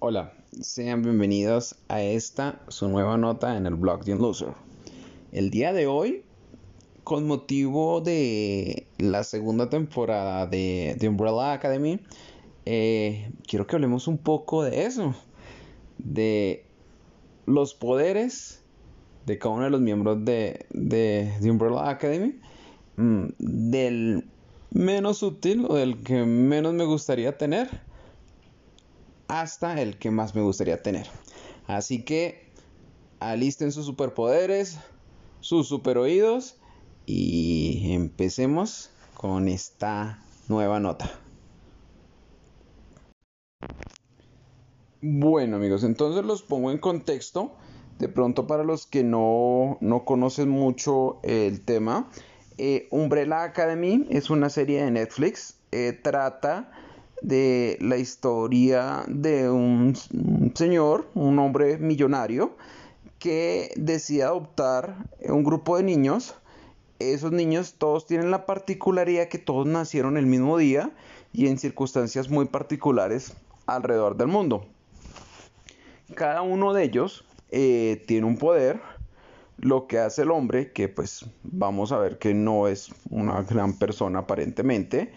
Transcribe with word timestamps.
Hola, 0.00 0.32
sean 0.60 1.02
bienvenidos 1.02 1.74
a 1.88 2.00
esta 2.00 2.60
su 2.68 2.88
nueva 2.88 3.16
nota 3.16 3.56
en 3.56 3.66
el 3.66 3.74
blog 3.74 4.04
de 4.04 4.14
un 4.14 4.22
loser. 4.22 4.54
El 5.32 5.50
día 5.50 5.72
de 5.72 5.88
hoy, 5.88 6.22
con 7.02 7.26
motivo 7.26 8.00
de 8.00 8.86
la 8.98 9.24
segunda 9.24 9.68
temporada 9.68 10.46
de 10.46 10.94
The 11.00 11.08
Umbrella 11.08 11.52
Academy, 11.52 11.98
eh, 12.64 13.32
quiero 13.44 13.66
que 13.66 13.74
hablemos 13.74 14.06
un 14.06 14.18
poco 14.18 14.62
de 14.62 14.84
eso, 14.84 15.16
de 15.98 16.64
los 17.46 17.74
poderes 17.74 18.62
de 19.26 19.36
cada 19.36 19.56
uno 19.56 19.64
de 19.64 19.70
los 19.70 19.80
miembros 19.80 20.24
de, 20.24 20.66
de 20.70 21.34
The 21.40 21.50
Umbrella 21.50 21.90
Academy, 21.90 22.38
mm, 22.98 23.24
del 23.40 24.24
menos 24.70 25.24
útil 25.24 25.66
o 25.68 25.74
del 25.74 26.04
que 26.04 26.24
menos 26.24 26.72
me 26.74 26.84
gustaría 26.84 27.36
tener 27.36 27.87
hasta 29.28 29.80
el 29.80 29.98
que 29.98 30.10
más 30.10 30.34
me 30.34 30.42
gustaría 30.42 30.82
tener. 30.82 31.06
Así 31.66 32.02
que 32.02 32.50
alisten 33.20 33.72
sus 33.72 33.86
superpoderes, 33.86 34.78
sus 35.40 35.68
super 35.68 35.98
oídos 35.98 36.56
y 37.06 37.92
empecemos 37.92 38.90
con 39.14 39.48
esta 39.48 40.22
nueva 40.48 40.80
nota. 40.80 41.10
Bueno 45.00 45.56
amigos, 45.56 45.84
entonces 45.84 46.24
los 46.24 46.42
pongo 46.42 46.70
en 46.70 46.78
contexto. 46.78 47.52
De 47.98 48.08
pronto 48.08 48.46
para 48.46 48.64
los 48.64 48.86
que 48.86 49.02
no, 49.02 49.76
no 49.80 50.04
conocen 50.04 50.48
mucho 50.48 51.18
el 51.24 51.60
tema, 51.64 52.08
eh, 52.56 52.86
Umbrella 52.90 53.42
Academy 53.42 54.06
es 54.08 54.30
una 54.30 54.50
serie 54.50 54.84
de 54.84 54.90
Netflix. 54.90 55.56
Eh, 55.72 55.92
trata 55.92 56.70
de 57.22 57.78
la 57.80 57.96
historia 57.96 59.04
de 59.06 59.50
un, 59.50 59.94
señor, 60.54 61.08
un 61.14 61.38
hombre 61.38 61.78
millonario, 61.78 62.56
que 63.18 63.72
decide 63.76 64.22
adoptar 64.22 64.96
un 65.24 65.42
grupo 65.42 65.76
de 65.76 65.82
niños. 65.82 66.34
Esos 66.98 67.32
niños 67.32 67.74
todos 67.78 68.06
tienen 68.06 68.30
la 68.30 68.46
particularidad 68.46 69.28
que 69.28 69.38
todos 69.38 69.66
nacieron 69.66 70.16
el 70.16 70.26
mismo 70.26 70.56
día 70.58 70.92
y 71.32 71.46
en 71.46 71.58
circunstancias 71.58 72.28
muy 72.28 72.46
particulares 72.46 73.34
alrededor 73.66 74.16
del 74.16 74.28
mundo. 74.28 74.66
Cada 76.14 76.42
uno 76.42 76.72
de 76.72 76.84
ellos 76.84 77.24
eh, 77.50 78.02
tiene 78.06 78.26
un 78.26 78.38
poder, 78.38 78.80
lo 79.58 79.86
que 79.86 79.98
hace 79.98 80.22
el 80.22 80.30
hombre, 80.30 80.72
que 80.72 80.88
pues 80.88 81.26
vamos 81.42 81.92
a 81.92 81.98
ver 81.98 82.18
que 82.18 82.32
no 82.34 82.68
es 82.68 82.90
una 83.10 83.42
gran 83.42 83.78
persona 83.78 84.20
aparentemente, 84.20 85.12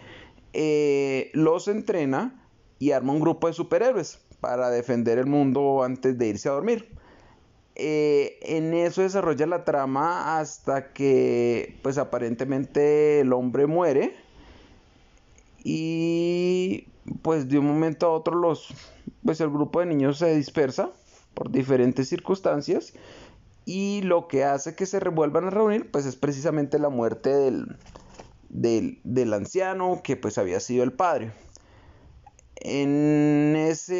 eh, 0.52 1.30
los 1.34 1.68
entrena 1.68 2.46
y 2.78 2.92
arma 2.92 3.12
un 3.12 3.20
grupo 3.20 3.46
de 3.46 3.52
superhéroes 3.52 4.18
para 4.40 4.70
defender 4.70 5.18
el 5.18 5.26
mundo 5.26 5.82
antes 5.84 6.18
de 6.18 6.26
irse 6.26 6.48
a 6.48 6.52
dormir. 6.52 6.88
Eh, 7.74 8.38
en 8.42 8.74
eso 8.74 9.00
desarrolla 9.00 9.46
la 9.46 9.64
trama 9.64 10.38
hasta 10.38 10.92
que 10.92 11.78
pues 11.82 11.96
aparentemente 11.96 13.20
el 13.20 13.32
hombre 13.32 13.66
muere 13.66 14.14
y 15.64 16.86
pues 17.22 17.48
de 17.48 17.58
un 17.58 17.66
momento 17.66 18.06
a 18.06 18.10
otro 18.10 18.36
los 18.36 18.74
pues 19.24 19.40
el 19.40 19.48
grupo 19.48 19.80
de 19.80 19.86
niños 19.86 20.18
se 20.18 20.36
dispersa 20.36 20.90
por 21.32 21.50
diferentes 21.50 22.10
circunstancias 22.10 22.92
y 23.64 24.02
lo 24.02 24.28
que 24.28 24.44
hace 24.44 24.74
que 24.74 24.84
se 24.84 25.00
revuelvan 25.00 25.46
a 25.46 25.50
reunir 25.50 25.90
pues 25.90 26.04
es 26.04 26.16
precisamente 26.16 26.78
la 26.78 26.90
muerte 26.90 27.30
del, 27.30 27.78
del, 28.52 29.32
anciano 29.32 30.02
que 30.04 30.16
pues 30.16 30.38
había 30.38 30.60
sido 30.60 30.84
el 30.84 30.92
padre. 30.92 31.32
En 32.56 33.56
esa 33.56 33.94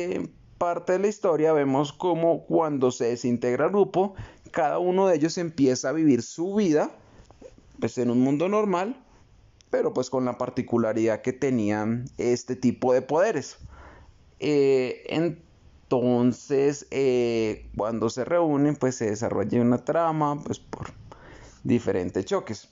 parte 0.58 0.92
de 0.92 0.98
la 1.00 1.08
historia 1.08 1.52
vemos 1.52 1.92
como 1.92 2.44
cuando 2.44 2.92
se 2.92 3.06
desintegra 3.06 3.64
el 3.64 3.70
grupo, 3.72 4.14
cada 4.52 4.78
uno 4.78 5.08
de 5.08 5.16
ellos 5.16 5.38
empieza 5.38 5.88
a 5.88 5.92
vivir 5.92 6.22
su 6.22 6.54
vida 6.54 6.90
pues 7.80 7.98
en 7.98 8.10
un 8.10 8.20
mundo 8.20 8.48
normal, 8.48 9.02
pero 9.70 9.92
pues 9.92 10.08
con 10.08 10.24
la 10.24 10.38
particularidad 10.38 11.22
que 11.22 11.32
tenían 11.32 12.04
este 12.16 12.54
tipo 12.54 12.92
de 12.92 13.02
poderes. 13.02 13.56
Eh, 14.38 15.02
entonces, 15.08 16.86
eh, 16.92 17.68
cuando 17.76 18.08
se 18.08 18.24
reúnen, 18.24 18.76
pues 18.76 18.94
se 18.94 19.06
desarrolla 19.06 19.60
una 19.60 19.78
trama, 19.78 20.40
pues 20.44 20.60
por 20.60 20.92
diferentes 21.64 22.24
choques 22.24 22.68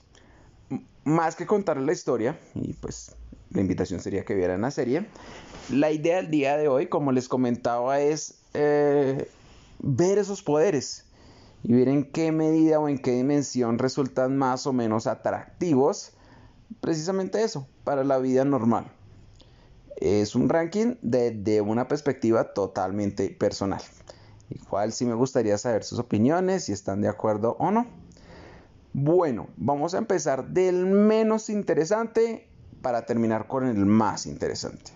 más 1.03 1.35
que 1.35 1.45
contar 1.45 1.77
la 1.77 1.91
historia, 1.91 2.39
y 2.55 2.73
pues 2.73 3.15
la 3.51 3.61
invitación 3.61 3.99
sería 3.99 4.23
que 4.23 4.33
vieran 4.33 4.61
la 4.61 4.71
serie, 4.71 5.05
la 5.69 5.91
idea 5.91 6.17
del 6.17 6.31
día 6.31 6.57
de 6.57 6.67
hoy, 6.67 6.87
como 6.87 7.11
les 7.11 7.27
comentaba, 7.27 7.99
es 7.99 8.35
eh, 8.53 9.29
ver 9.79 10.17
esos 10.17 10.43
poderes 10.43 11.05
y 11.63 11.73
ver 11.73 11.87
en 11.87 12.03
qué 12.03 12.31
medida 12.31 12.79
o 12.79 12.89
en 12.89 12.97
qué 12.97 13.11
dimensión 13.11 13.77
resultan 13.77 14.37
más 14.37 14.65
o 14.67 14.73
menos 14.73 15.07
atractivos. 15.07 16.11
Precisamente 16.79 17.43
eso, 17.43 17.67
para 17.83 18.03
la 18.03 18.17
vida 18.17 18.45
normal. 18.45 18.91
Es 19.97 20.35
un 20.35 20.49
ranking 20.49 20.95
desde 21.01 21.61
una 21.61 21.87
perspectiva 21.87 22.53
totalmente 22.53 23.29
personal. 23.29 23.81
Igual 24.49 24.91
si 24.91 25.05
me 25.05 25.13
gustaría 25.13 25.57
saber 25.57 25.83
sus 25.83 25.99
opiniones, 25.99 26.65
si 26.65 26.73
están 26.73 27.01
de 27.01 27.07
acuerdo 27.07 27.55
o 27.59 27.71
no. 27.71 27.85
Bueno, 28.93 29.47
vamos 29.55 29.93
a 29.93 29.99
empezar 29.99 30.49
del 30.49 30.85
menos 30.85 31.49
interesante 31.49 32.49
para 32.81 33.05
terminar 33.05 33.47
con 33.47 33.65
el 33.65 33.85
más 33.85 34.25
interesante. 34.25 34.91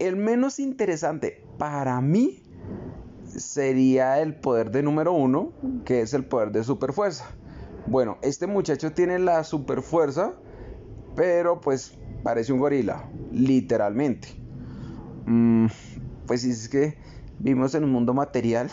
El 0.00 0.16
menos 0.16 0.58
interesante 0.58 1.44
para 1.58 2.00
mí 2.00 2.42
sería 3.28 4.20
el 4.20 4.34
poder 4.34 4.72
de 4.72 4.82
número 4.82 5.12
uno, 5.12 5.52
que 5.84 6.00
es 6.00 6.12
el 6.12 6.24
poder 6.24 6.50
de 6.50 6.64
superfuerza. 6.64 7.26
Bueno, 7.86 8.18
este 8.22 8.48
muchacho 8.48 8.90
tiene 8.90 9.20
la 9.20 9.44
superfuerza, 9.44 10.34
pero 11.14 11.60
pues 11.60 11.96
parece 12.24 12.52
un 12.52 12.58
gorila, 12.58 13.08
literalmente. 13.30 14.26
Mm, 15.24 15.66
pues 16.26 16.42
es 16.42 16.68
que 16.68 16.98
vivimos 17.38 17.76
en 17.76 17.84
un 17.84 17.92
mundo 17.92 18.12
material, 18.12 18.70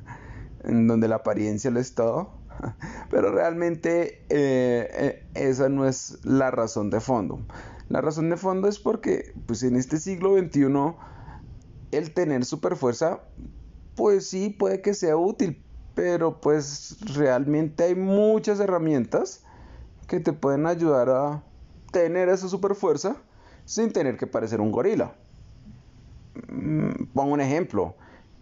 en 0.64 0.86
donde 0.86 1.06
la 1.06 1.16
apariencia 1.16 1.70
lo 1.70 1.80
es 1.80 1.94
todo 1.94 2.35
Pero 3.10 3.30
realmente 3.32 4.24
eh, 4.28 4.88
eh, 4.92 5.26
esa 5.34 5.68
no 5.68 5.86
es 5.86 6.18
la 6.24 6.50
razón 6.50 6.90
de 6.90 7.00
fondo. 7.00 7.40
La 7.88 8.00
razón 8.00 8.30
de 8.30 8.36
fondo 8.36 8.68
es 8.68 8.78
porque 8.78 9.32
pues 9.46 9.62
en 9.62 9.76
este 9.76 9.98
siglo 9.98 10.36
XXI 10.36 10.66
el 11.92 12.12
tener 12.12 12.44
super 12.44 12.76
fuerza 12.76 13.20
pues 13.94 14.28
sí 14.28 14.50
puede 14.50 14.82
que 14.82 14.92
sea 14.92 15.16
útil, 15.16 15.64
pero 15.94 16.40
pues 16.40 16.98
realmente 17.14 17.84
hay 17.84 17.94
muchas 17.94 18.60
herramientas 18.60 19.42
que 20.06 20.20
te 20.20 20.32
pueden 20.32 20.66
ayudar 20.66 21.08
a 21.08 21.42
tener 21.92 22.28
esa 22.28 22.48
super 22.48 22.74
fuerza 22.74 23.16
sin 23.64 23.92
tener 23.92 24.16
que 24.16 24.26
parecer 24.26 24.60
un 24.60 24.70
gorila. 24.70 25.14
Mm, 26.48 27.06
pongo 27.14 27.32
un 27.32 27.40
ejemplo. 27.40 27.96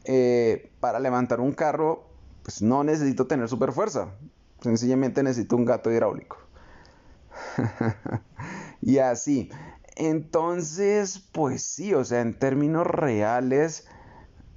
Eh, 0.06 0.70
para 0.80 1.00
levantar 1.00 1.40
un 1.40 1.52
carro 1.52 2.13
pues 2.44 2.62
no 2.62 2.84
necesito 2.84 3.26
tener 3.26 3.48
super 3.48 3.72
fuerza, 3.72 4.14
sencillamente 4.60 5.22
necesito 5.22 5.56
un 5.56 5.64
gato 5.64 5.90
hidráulico. 5.90 6.36
y 8.80 8.98
así. 8.98 9.50
Entonces, 9.96 11.18
pues 11.32 11.62
sí, 11.62 11.94
o 11.94 12.04
sea, 12.04 12.20
en 12.20 12.34
términos 12.38 12.86
reales, 12.86 13.88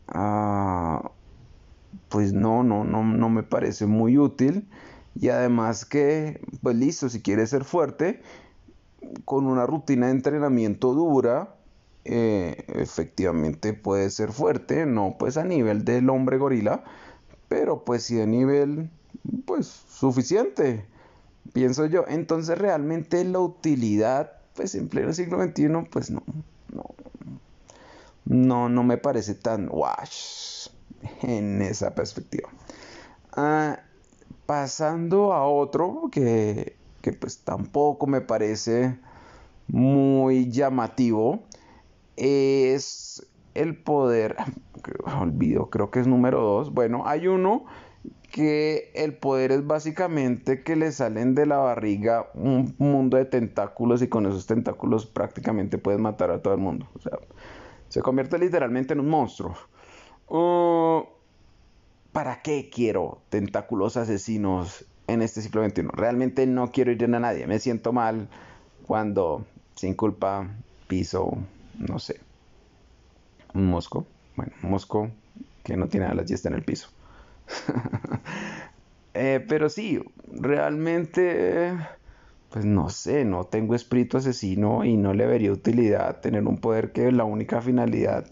ah, 0.10 1.12
pues 2.10 2.34
no, 2.34 2.64
no, 2.64 2.84
no, 2.84 3.04
no 3.04 3.30
me 3.30 3.44
parece 3.44 3.86
muy 3.86 4.18
útil. 4.18 4.68
Y 5.16 5.30
además 5.30 5.86
que, 5.86 6.42
pues 6.62 6.76
listo, 6.76 7.10
si 7.10 7.22
quieres 7.22 7.50
ser 7.50 7.64
fuerte, 7.64 8.22
con 9.26 9.48
una 9.48 9.66
rutina 9.66 10.08
de 10.08 10.14
entrenamiento 10.14 10.94
dura, 10.94 11.56
eh, 12.06 12.66
efectivamente 12.70 13.74
puede 13.74 14.10
ser 14.10 14.32
fuerte, 14.32 14.86
no 14.86 15.18
pues 15.20 15.38
a 15.38 15.44
nivel 15.44 15.84
del 15.86 16.10
hombre 16.10 16.38
gorila, 16.38 16.84
pero 17.48 17.84
pues 17.84 18.04
si 18.04 18.16
de 18.16 18.28
nivel 18.28 18.90
pues 19.46 19.68
suficiente, 19.68 20.86
pienso 21.54 21.86
yo. 21.86 22.06
Entonces 22.08 22.58
realmente 22.58 23.24
la 23.24 23.40
utilidad 23.40 24.34
pues 24.56 24.76
en 24.76 24.90
pleno 24.90 25.14
siglo 25.14 25.42
XXI 25.42 25.68
pues 25.92 26.10
no, 26.10 26.24
no, 26.74 26.86
no, 28.26 28.70
no 28.70 28.84
me 28.84 28.98
parece 28.98 29.36
tan 29.36 29.70
wash 29.72 30.70
en 31.22 31.62
esa 31.62 31.96
perspectiva. 31.96 32.50
Ah, 33.34 33.80
pasando 34.46 35.34
a 35.34 35.48
otro 35.48 36.10
que, 36.12 36.76
que 37.02 37.14
pues 37.14 37.40
tampoco 37.40 38.08
me 38.08 38.22
parece 38.22 38.98
muy 39.68 40.50
llamativo 40.50 41.44
es 42.16 43.26
el 43.58 43.76
poder, 43.76 44.36
olvido, 45.20 45.70
creo 45.70 45.92
que 45.92 46.00
es 46.00 46.08
número 46.08 46.42
dos. 46.42 46.74
Bueno, 46.74 47.04
hay 47.06 47.28
uno 47.28 47.66
que 48.32 48.92
el 48.94 49.16
poder 49.16 49.52
es 49.52 49.66
básicamente 49.66 50.62
que 50.64 50.76
le 50.76 50.92
salen 50.92 51.34
de 51.34 51.46
la 51.46 51.58
barriga 51.58 52.30
un 52.34 52.76
mundo 52.78 53.18
de 53.18 53.26
tentáculos 53.26 54.02
y 54.02 54.08
con 54.08 54.26
esos 54.26 54.46
tentáculos 54.46 55.06
prácticamente 55.06 55.78
puedes 55.78 56.00
matar 56.00 56.32
a 56.32 56.42
todo 56.42 56.54
el 56.54 56.60
mundo. 56.60 56.88
O 56.96 57.00
sea, 57.00 57.18
Se 57.90 58.02
convierte 58.02 58.38
literalmente 58.38 58.94
en 58.94 59.00
un 59.00 59.10
monstruo. 59.10 59.56
Uh, 60.28 61.04
¿Para 62.12 62.42
qué 62.42 62.70
quiero 62.74 63.22
tentáculos 63.30 63.96
asesinos 63.96 64.86
en 65.08 65.22
este 65.22 65.42
siglo 65.42 65.68
XXI? 65.68 65.84
Realmente 65.94 66.46
no 66.48 66.72
quiero 66.72 66.92
ir 66.92 67.04
a 67.04 67.08
nadie. 67.20 67.48
Me 67.48 67.60
siento 67.60 67.94
mal 67.94 68.28
cuando, 68.86 69.46
sin 69.76 69.94
culpa, 69.94 70.50
piso, 70.88 71.38
no 71.78 72.00
sé, 72.00 72.20
un 73.58 73.68
mosco. 73.68 74.08
Bueno, 74.36 74.54
un 74.64 74.72
mosco 74.72 75.10
que 75.64 75.76
no 75.76 75.88
tiene 75.88 76.06
alas 76.06 76.30
y 76.30 76.34
está 76.34 76.50
en 76.50 76.56
el 76.56 76.64
piso. 76.64 76.90
Eh, 79.20 79.44
pero 79.50 79.68
sí, 79.68 80.00
realmente, 80.32 81.76
pues 82.52 82.66
no 82.66 82.90
sé, 82.90 83.26
no 83.26 83.46
tengo 83.46 83.74
espíritu 83.74 84.18
asesino 84.18 84.86
y 84.86 84.96
no 84.96 85.16
le 85.16 85.26
vería 85.26 85.52
utilidad 85.52 86.20
tener 86.22 86.44
un 86.44 86.60
poder 86.60 86.92
que 86.92 87.12
la 87.12 87.24
única 87.24 87.60
finalidad, 87.60 88.28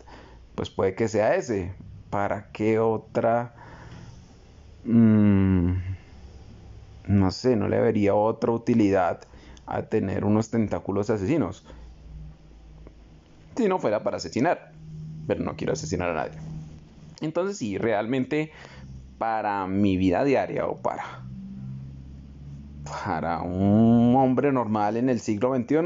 pues 0.54 0.70
puede 0.70 0.94
que 0.94 1.08
sea 1.08 1.34
ese. 1.38 1.74
¿Para 2.12 2.52
qué 2.52 2.78
otra? 2.78 3.56
Mm, 4.84 5.72
no 7.08 7.32
sé, 7.32 7.56
no 7.56 7.68
le 7.68 7.80
vería 7.80 8.14
otra 8.14 8.52
utilidad 8.52 9.22
a 9.66 9.82
tener 9.82 10.24
unos 10.24 10.52
tentáculos 10.52 11.10
asesinos. 11.10 11.66
Si 13.58 13.68
no 13.68 13.80
fuera 13.80 14.04
para 14.04 14.18
asesinar. 14.18 14.75
Pero 15.28 15.44
no 15.44 15.56
quiero 15.56 15.74
asesinar 15.74 16.10
a 16.10 16.14
nadie. 16.14 16.40
Entonces 17.22 17.58
sí, 17.58 17.78
realmente 17.78 18.52
para 19.18 19.66
mi 19.68 19.98
vida 19.98 20.24
diaria 20.24 20.68
o 20.68 20.76
para, 20.76 21.24
para 22.84 23.42
un 23.42 24.16
hombre 24.18 24.52
normal 24.52 24.98
en 24.98 25.10
el 25.10 25.20
siglo 25.20 25.56
XXI, 25.56 25.78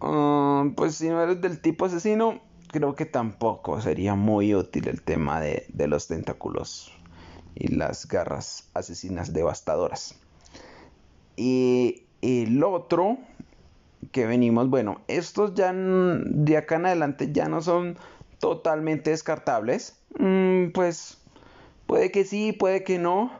um, 0.00 0.74
pues 0.74 0.94
si 0.94 1.08
no 1.08 1.22
eres 1.22 1.40
del 1.40 1.60
tipo 1.60 1.86
asesino, 1.86 2.40
creo 2.68 2.94
que 2.94 3.06
tampoco 3.06 3.80
sería 3.80 4.14
muy 4.14 4.54
útil 4.54 4.88
el 4.88 5.02
tema 5.02 5.40
de, 5.40 5.66
de 5.72 5.88
los 5.88 6.06
tentáculos 6.06 6.92
y 7.54 7.68
las 7.68 8.06
garras 8.06 8.68
asesinas 8.74 9.32
devastadoras. 9.32 10.14
Y 11.36 12.04
el 12.22 12.62
otro 12.62 13.18
que 14.12 14.26
venimos, 14.26 14.70
bueno, 14.70 15.00
estos 15.08 15.54
ya 15.54 15.72
de 15.72 16.56
acá 16.56 16.76
en 16.76 16.86
adelante 16.86 17.32
ya 17.32 17.48
no 17.48 17.60
son 17.60 17.96
totalmente 18.38 19.10
descartables. 19.10 20.00
Mm, 20.18 20.70
pues 20.72 21.18
puede 21.86 22.10
que 22.10 22.24
sí, 22.24 22.52
puede 22.52 22.84
que 22.84 22.98
no. 22.98 23.30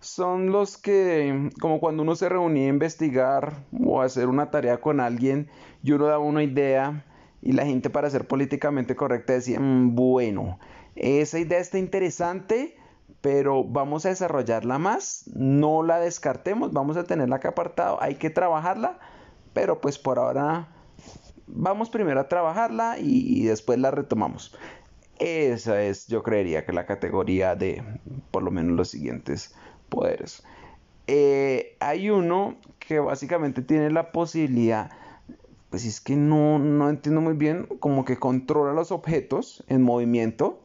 Son 0.00 0.52
los 0.52 0.76
que, 0.76 1.50
como 1.60 1.80
cuando 1.80 2.02
uno 2.02 2.14
se 2.14 2.28
reunía 2.28 2.66
a 2.66 2.68
investigar 2.68 3.54
o 3.72 4.02
a 4.02 4.04
hacer 4.04 4.28
una 4.28 4.50
tarea 4.50 4.80
con 4.80 5.00
alguien 5.00 5.48
y 5.82 5.92
uno 5.92 6.06
daba 6.06 6.22
una 6.22 6.42
idea 6.42 7.04
y 7.40 7.52
la 7.52 7.64
gente 7.64 7.90
para 7.90 8.10
ser 8.10 8.26
políticamente 8.26 8.96
correcta 8.96 9.34
decía, 9.34 9.60
mm, 9.60 9.94
bueno, 9.94 10.58
esa 10.96 11.38
idea 11.38 11.58
está 11.58 11.78
interesante, 11.78 12.76
pero 13.20 13.64
vamos 13.64 14.06
a 14.06 14.10
desarrollarla 14.10 14.78
más, 14.78 15.30
no 15.34 15.82
la 15.82 15.98
descartemos, 15.98 16.72
vamos 16.72 16.96
a 16.96 17.04
tenerla 17.04 17.40
que 17.40 17.48
apartado, 17.48 18.02
hay 18.02 18.16
que 18.16 18.30
trabajarla, 18.30 18.98
pero 19.52 19.80
pues 19.80 19.98
por 19.98 20.18
ahora 20.18 20.68
vamos 21.46 21.90
primero 21.90 22.20
a 22.20 22.28
trabajarla 22.28 22.98
y, 22.98 23.44
después 23.44 23.78
la 23.78 23.90
retomamos. 23.90 24.56
Esa 25.18 25.82
es, 25.82 26.06
yo 26.08 26.22
creería 26.22 26.64
que 26.64 26.72
la 26.72 26.86
categoría 26.86 27.54
de 27.54 27.82
por 28.30 28.42
lo 28.42 28.50
menos 28.50 28.76
los 28.76 28.88
siguientes 28.88 29.54
poderes. 29.88 30.42
Eh, 31.06 31.76
hay 31.80 32.10
uno 32.10 32.56
que 32.78 32.98
básicamente 32.98 33.62
tiene 33.62 33.90
la 33.90 34.10
posibilidad, 34.10 34.90
pues 35.70 35.84
es 35.84 36.00
que 36.00 36.16
no, 36.16 36.58
no 36.58 36.88
entiendo 36.88 37.20
muy 37.20 37.34
bien, 37.34 37.66
como 37.78 38.04
que 38.04 38.16
controla 38.16 38.72
los 38.72 38.90
objetos 38.90 39.64
en 39.68 39.82
movimiento. 39.82 40.60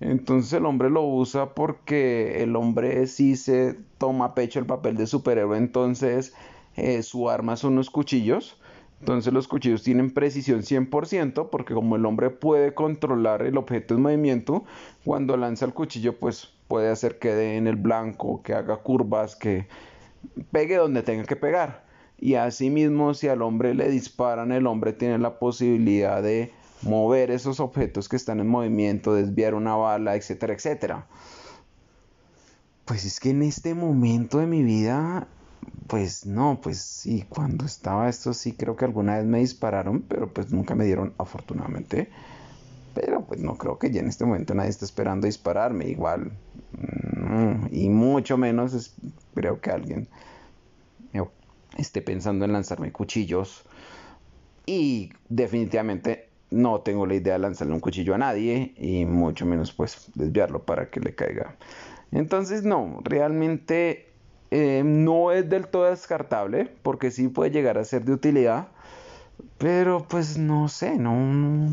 Entonces 0.00 0.52
el 0.52 0.66
hombre 0.66 0.90
lo 0.90 1.02
usa 1.02 1.54
porque 1.54 2.42
el 2.42 2.54
hombre 2.54 3.06
sí 3.06 3.34
se 3.36 3.78
toma 3.96 4.34
pecho 4.34 4.58
el 4.58 4.66
papel 4.66 4.96
de 4.96 5.06
superhéroe, 5.06 5.56
entonces 5.56 6.34
eh, 6.76 7.02
su 7.02 7.30
arma 7.30 7.56
son 7.56 7.76
los 7.76 7.88
cuchillos. 7.88 8.60
Entonces 9.00 9.32
los 9.32 9.46
cuchillos 9.46 9.82
tienen 9.82 10.10
precisión 10.10 10.62
100% 10.62 11.50
porque 11.50 11.74
como 11.74 11.96
el 11.96 12.06
hombre 12.06 12.30
puede 12.30 12.74
controlar 12.74 13.42
el 13.42 13.58
objeto 13.58 13.94
en 13.94 14.02
movimiento, 14.02 14.64
cuando 15.04 15.36
lanza 15.36 15.66
el 15.66 15.74
cuchillo 15.74 16.18
pues 16.18 16.48
puede 16.66 16.90
hacer 16.90 17.18
que 17.18 17.34
dé 17.34 17.56
en 17.56 17.66
el 17.66 17.76
blanco, 17.76 18.42
que 18.42 18.54
haga 18.54 18.78
curvas, 18.78 19.36
que 19.36 19.68
pegue 20.50 20.76
donde 20.76 21.02
tenga 21.02 21.24
que 21.24 21.36
pegar. 21.36 21.84
Y 22.18 22.34
asimismo 22.34 23.12
si 23.12 23.28
al 23.28 23.42
hombre 23.42 23.74
le 23.74 23.90
disparan, 23.90 24.50
el 24.50 24.66
hombre 24.66 24.94
tiene 24.94 25.18
la 25.18 25.38
posibilidad 25.38 26.22
de 26.22 26.52
mover 26.82 27.30
esos 27.30 27.60
objetos 27.60 28.08
que 28.08 28.16
están 28.16 28.40
en 28.40 28.48
movimiento, 28.48 29.14
desviar 29.14 29.54
una 29.54 29.76
bala, 29.76 30.16
etcétera, 30.16 30.54
etcétera. 30.54 31.06
Pues 32.86 33.04
es 33.04 33.20
que 33.20 33.30
en 33.30 33.42
este 33.42 33.74
momento 33.74 34.38
de 34.38 34.46
mi 34.46 34.62
vida 34.62 35.26
pues 35.86 36.26
no, 36.26 36.60
pues 36.62 36.78
sí, 36.78 37.24
cuando 37.28 37.64
estaba 37.64 38.08
esto 38.08 38.32
sí 38.34 38.52
creo 38.52 38.76
que 38.76 38.84
alguna 38.84 39.16
vez 39.16 39.26
me 39.26 39.38
dispararon, 39.38 40.02
pero 40.02 40.32
pues 40.32 40.52
nunca 40.52 40.74
me 40.74 40.84
dieron 40.84 41.14
afortunadamente. 41.18 42.10
Pero 42.94 43.24
pues 43.26 43.40
no 43.40 43.56
creo 43.58 43.78
que 43.78 43.90
ya 43.90 44.00
en 44.00 44.08
este 44.08 44.24
momento 44.24 44.54
nadie 44.54 44.70
esté 44.70 44.84
esperando 44.84 45.26
dispararme 45.26 45.88
igual. 45.88 46.32
Mm, 46.72 47.66
y 47.70 47.88
mucho 47.88 48.38
menos 48.38 48.94
creo 49.34 49.60
que 49.60 49.70
alguien 49.70 50.08
esté 51.76 52.02
pensando 52.02 52.44
en 52.44 52.52
lanzarme 52.52 52.92
cuchillos. 52.92 53.64
Y 54.66 55.12
definitivamente 55.28 56.28
no 56.50 56.80
tengo 56.80 57.06
la 57.06 57.14
idea 57.14 57.34
de 57.34 57.40
lanzarle 57.40 57.74
un 57.74 57.80
cuchillo 57.80 58.14
a 58.14 58.18
nadie 58.18 58.74
y 58.76 59.04
mucho 59.04 59.46
menos 59.46 59.72
pues 59.72 60.10
desviarlo 60.14 60.64
para 60.64 60.90
que 60.90 61.00
le 61.00 61.14
caiga. 61.14 61.56
Entonces 62.12 62.64
no, 62.64 63.00
realmente 63.04 64.05
eh, 64.50 64.82
no 64.84 65.32
es 65.32 65.48
del 65.48 65.66
todo 65.68 65.84
descartable, 65.84 66.70
porque 66.82 67.10
sí 67.10 67.28
puede 67.28 67.50
llegar 67.50 67.78
a 67.78 67.84
ser 67.84 68.04
de 68.04 68.12
utilidad, 68.12 68.68
pero 69.58 70.06
pues 70.08 70.38
no 70.38 70.68
sé, 70.68 70.96
no, 70.96 71.70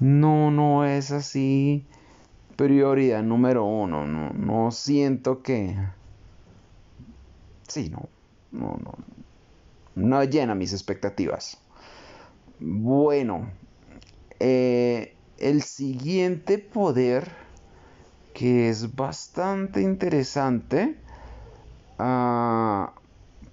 no, 0.00 0.50
no 0.50 0.84
es 0.84 1.10
así 1.10 1.84
prioridad 2.56 3.22
número 3.22 3.64
uno, 3.64 4.06
no, 4.06 4.30
no 4.30 4.70
siento 4.70 5.42
que, 5.42 5.76
sí, 7.68 7.88
no, 7.88 8.08
no, 8.52 8.78
no, 8.82 8.94
no 9.94 10.24
llena 10.24 10.54
mis 10.54 10.72
expectativas. 10.72 11.58
Bueno, 12.58 13.48
eh, 14.38 15.14
el 15.38 15.62
siguiente 15.62 16.58
poder 16.58 17.30
que 18.34 18.68
es 18.68 18.94
bastante 18.94 19.80
interesante 19.80 20.96
Ah, 22.02 22.94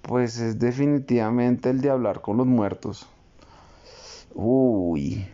pues 0.00 0.38
es 0.38 0.58
definitivamente 0.58 1.68
el 1.68 1.82
de 1.82 1.90
hablar 1.90 2.22
con 2.22 2.38
los 2.38 2.46
muertos. 2.46 3.06
Uy, 4.34 5.26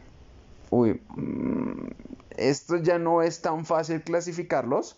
uy, 0.71 1.01
mm, 1.17 1.91
esto 2.37 2.77
ya 2.79 2.99
no 2.99 3.23
es 3.23 3.41
tan 3.41 3.65
fácil 3.65 4.03
clasificarlos 4.03 4.97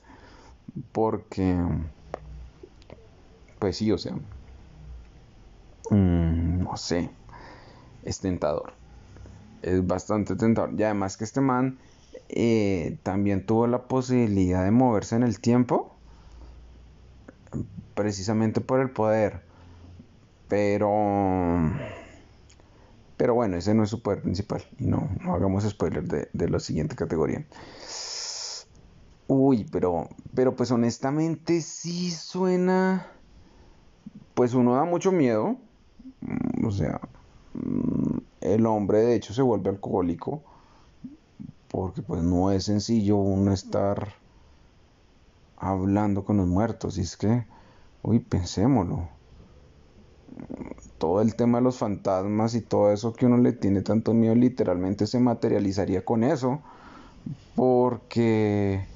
porque, 0.92 1.58
pues 3.58 3.76
sí, 3.76 3.92
o 3.92 3.98
sea, 3.98 4.14
mm, 5.90 6.62
no 6.62 6.76
sé, 6.78 7.10
es 8.04 8.20
tentador, 8.20 8.72
es 9.62 9.86
bastante 9.86 10.36
tentador. 10.36 10.72
Y 10.78 10.82
además 10.84 11.18
que 11.18 11.24
este 11.24 11.42
man 11.42 11.78
eh, 12.30 12.98
también 13.02 13.44
tuvo 13.44 13.66
la 13.66 13.82
posibilidad 13.88 14.64
de 14.64 14.70
moverse 14.70 15.16
en 15.16 15.22
el 15.22 15.40
tiempo 15.40 15.95
precisamente 17.96 18.60
por 18.60 18.78
el 18.78 18.90
poder. 18.90 19.42
Pero... 20.46 21.72
Pero 23.16 23.34
bueno, 23.34 23.56
ese 23.56 23.74
no 23.74 23.82
es 23.82 23.90
su 23.90 24.02
poder 24.02 24.22
principal. 24.22 24.62
Y 24.78 24.86
no, 24.86 25.08
no 25.24 25.34
hagamos 25.34 25.64
spoiler 25.64 26.04
de, 26.04 26.28
de 26.32 26.48
la 26.50 26.60
siguiente 26.60 26.94
categoría. 26.94 27.44
Uy, 29.26 29.66
pero, 29.72 30.08
pero 30.34 30.54
pues 30.54 30.70
honestamente 30.70 31.60
sí 31.62 32.12
suena... 32.12 33.08
Pues 34.34 34.52
uno 34.52 34.74
da 34.74 34.84
mucho 34.84 35.10
miedo. 35.10 35.56
O 36.62 36.70
sea, 36.70 37.00
mm, 37.54 38.18
el 38.42 38.66
hombre 38.66 38.98
de 38.98 39.14
hecho 39.14 39.32
se 39.32 39.40
vuelve 39.40 39.70
alcohólico. 39.70 40.42
Porque 41.68 42.02
pues 42.02 42.22
no 42.22 42.50
es 42.50 42.64
sencillo 42.64 43.16
uno 43.16 43.52
estar 43.52 44.12
hablando 45.56 46.26
con 46.26 46.36
los 46.36 46.46
muertos. 46.46 46.98
Y 46.98 47.00
es 47.00 47.16
que 47.16 47.46
Uy, 48.02 48.20
pensémoslo. 48.20 49.10
Todo 50.98 51.20
el 51.20 51.36
tema 51.36 51.58
de 51.58 51.64
los 51.64 51.78
fantasmas 51.78 52.54
y 52.54 52.62
todo 52.62 52.92
eso 52.92 53.12
que 53.12 53.26
uno 53.26 53.36
le 53.38 53.52
tiene 53.52 53.82
tanto 53.82 54.14
miedo 54.14 54.34
literalmente 54.34 55.06
se 55.06 55.20
materializaría 55.20 56.04
con 56.04 56.24
eso. 56.24 56.60
Porque 57.54 58.88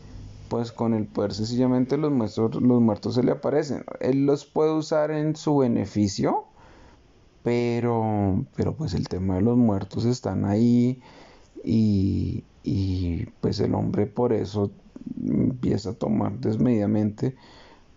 pues 0.48 0.72
con 0.72 0.94
el 0.94 1.06
poder 1.08 1.34
sencillamente 1.34 1.96
los 1.98 2.12
muertos, 2.12 2.56
los 2.62 2.80
muertos 2.82 3.14
se 3.16 3.22
le 3.24 3.32
aparecen. 3.32 3.84
Él 4.00 4.26
los 4.26 4.46
puede 4.46 4.72
usar 4.74 5.10
en 5.12 5.36
su 5.36 5.58
beneficio, 5.58 6.44
pero, 7.42 8.44
pero 8.56 8.76
pues 8.76 8.94
el 8.94 9.08
tema 9.08 9.36
de 9.36 9.42
los 9.42 9.56
muertos 9.56 10.04
están 10.04 10.44
ahí 10.44 11.00
y, 11.64 12.44
y 12.64 13.26
pues 13.40 13.60
el 13.60 13.74
hombre 13.74 14.06
por 14.06 14.32
eso 14.32 14.70
empieza 15.26 15.90
a 15.90 15.94
tomar 15.94 16.38
desmedidamente 16.40 17.36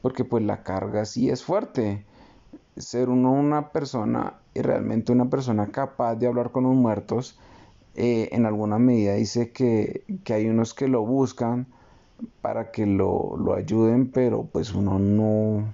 porque 0.04 0.26
pues 0.26 0.44
la 0.44 0.64
carga 0.64 1.06
sí 1.06 1.30
es 1.30 1.46
fuerte. 1.46 2.04
Ser 2.76 3.08
uno 3.08 3.32
una 3.32 3.72
persona 3.72 4.34
y 4.54 4.62
realmente 4.62 5.14
una 5.14 5.30
persona 5.30 5.68
capaz 5.68 6.16
de 6.16 6.28
hablar 6.28 6.52
con 6.52 6.66
los 6.66 6.76
muertos, 6.76 7.40
eh, 7.96 8.28
en 8.34 8.46
alguna 8.46 8.80
medida 8.80 9.14
dice 9.14 9.54
que, 9.54 10.04
que, 10.26 10.34
hay 10.34 10.50
unos 10.50 10.74
que 10.74 10.90
lo 10.90 11.06
buscan 11.06 11.68
para 12.42 12.70
que 12.72 12.86
lo, 12.86 13.38
lo, 13.38 13.54
ayuden, 13.54 14.12
pero 14.12 14.44
pues 14.44 14.74
uno 14.74 15.00
no, 15.00 15.74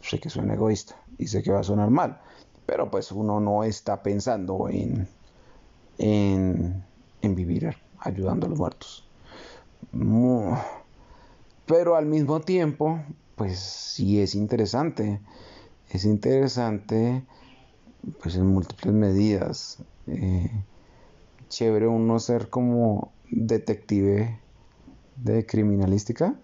sé 0.00 0.18
que 0.20 0.30
suena 0.30 0.54
egoísta 0.54 0.96
y 1.18 1.26
sé 1.26 1.42
que 1.42 1.52
va 1.52 1.60
a 1.60 1.64
sonar 1.64 1.90
mal, 1.90 2.22
pero 2.64 2.90
pues 2.90 3.12
uno 3.12 3.40
no 3.40 3.62
está 3.62 4.02
pensando 4.02 4.70
en, 4.70 5.06
en, 5.98 6.82
en 7.20 7.34
vivir 7.34 7.76
ayudando 7.98 8.46
a 8.46 8.48
los 8.48 8.58
muertos. 8.58 9.06
Pero 11.66 11.96
al 11.96 12.06
mismo 12.06 12.40
tiempo, 12.40 13.00
pues 13.36 13.58
sí 13.58 14.20
es 14.20 14.34
interesante. 14.34 15.20
Es 15.90 16.04
interesante, 16.04 17.24
pues 18.22 18.36
en 18.36 18.46
múltiples 18.46 18.94
medidas. 18.94 19.78
Eh, 20.06 20.50
chévere 21.48 21.86
uno 21.86 22.18
ser 22.18 22.50
como 22.50 23.12
detective 23.30 24.40
de 25.16 25.46
criminalística. 25.46 26.34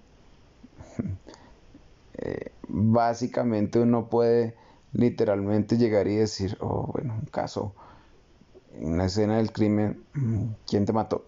Eh, 2.23 2.52
básicamente 2.68 3.80
uno 3.80 4.11
puede 4.11 4.54
literalmente 4.92 5.78
llegar 5.78 6.06
y 6.06 6.16
decir, 6.16 6.59
oh, 6.61 6.90
bueno, 6.92 7.14
un 7.18 7.25
caso, 7.26 7.75
en 8.75 8.92
una 8.92 9.06
escena 9.06 9.38
del 9.38 9.52
crimen, 9.52 10.04
mm, 10.12 10.44
¿quién 10.66 10.85
te 10.85 10.92
mató? 10.92 11.25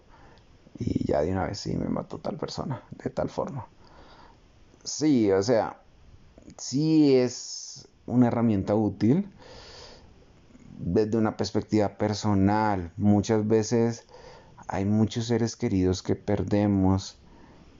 Y 0.77 1.07
ya 1.07 1.21
de 1.21 1.31
una 1.31 1.47
vez 1.47 1.57
sí 1.57 1.75
me 1.75 1.87
mató 1.89 2.19
tal 2.19 2.37
persona, 2.37 2.83
de 3.03 3.09
tal 3.09 3.29
forma. 3.29 3.65
Sí, 4.83 5.31
o 5.31 5.41
sea, 5.41 5.81
sí 6.57 7.15
es 7.15 7.87
una 8.05 8.27
herramienta 8.27 8.75
útil 8.75 9.31
desde 10.77 11.17
una 11.17 11.37
perspectiva 11.37 11.97
personal. 11.97 12.91
Muchas 12.97 13.47
veces 13.47 14.05
hay 14.67 14.85
muchos 14.85 15.27
seres 15.27 15.55
queridos 15.55 16.01
que 16.03 16.15
perdemos 16.15 17.17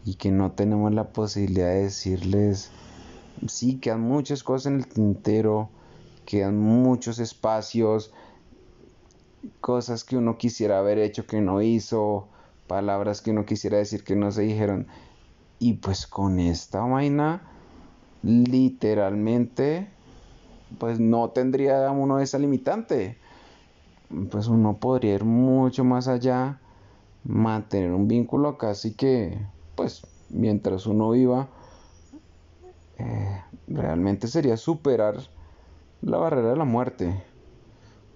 y 0.05 0.15
que 0.15 0.31
no 0.31 0.53
tenemos 0.53 0.93
la 0.93 1.11
posibilidad 1.11 1.67
de 1.67 1.83
decirles, 1.83 2.71
sí, 3.47 3.79
quedan 3.79 4.01
muchas 4.01 4.43
cosas 4.43 4.67
en 4.67 4.79
el 4.79 4.87
tintero, 4.87 5.69
quedan 6.25 6.57
muchos 6.57 7.19
espacios, 7.19 8.13
cosas 9.59 10.03
que 10.03 10.17
uno 10.17 10.37
quisiera 10.37 10.79
haber 10.79 10.99
hecho 10.99 11.25
que 11.25 11.41
no 11.41 11.61
hizo, 11.61 12.27
palabras 12.67 13.21
que 13.21 13.31
uno 13.31 13.45
quisiera 13.45 13.77
decir 13.77 14.03
que 14.03 14.15
no 14.15 14.31
se 14.31 14.43
dijeron. 14.43 14.87
Y 15.63 15.75
pues 15.75 16.07
con 16.07 16.41
esta 16.41 16.81
vaina, 16.81 17.41
literalmente, 18.21 19.87
pues 20.77 20.99
no 20.99 21.29
tendría 21.29 21.89
uno 21.89 22.19
esa 22.19 22.37
limitante. 22.37 23.17
Pues 24.29 24.49
uno 24.49 24.75
podría 24.75 25.13
ir 25.15 25.23
mucho 25.23 25.85
más 25.85 26.09
allá, 26.09 26.59
mantener 27.23 27.93
un 27.93 28.09
vínculo 28.09 28.57
casi 28.57 28.93
que, 28.93 29.39
pues, 29.77 30.05
mientras 30.27 30.85
uno 30.85 31.11
viva, 31.11 31.47
eh, 32.97 33.41
realmente 33.67 34.27
sería 34.27 34.57
superar 34.57 35.15
la 36.01 36.17
barrera 36.17 36.49
de 36.49 36.57
la 36.57 36.65
muerte. 36.65 37.23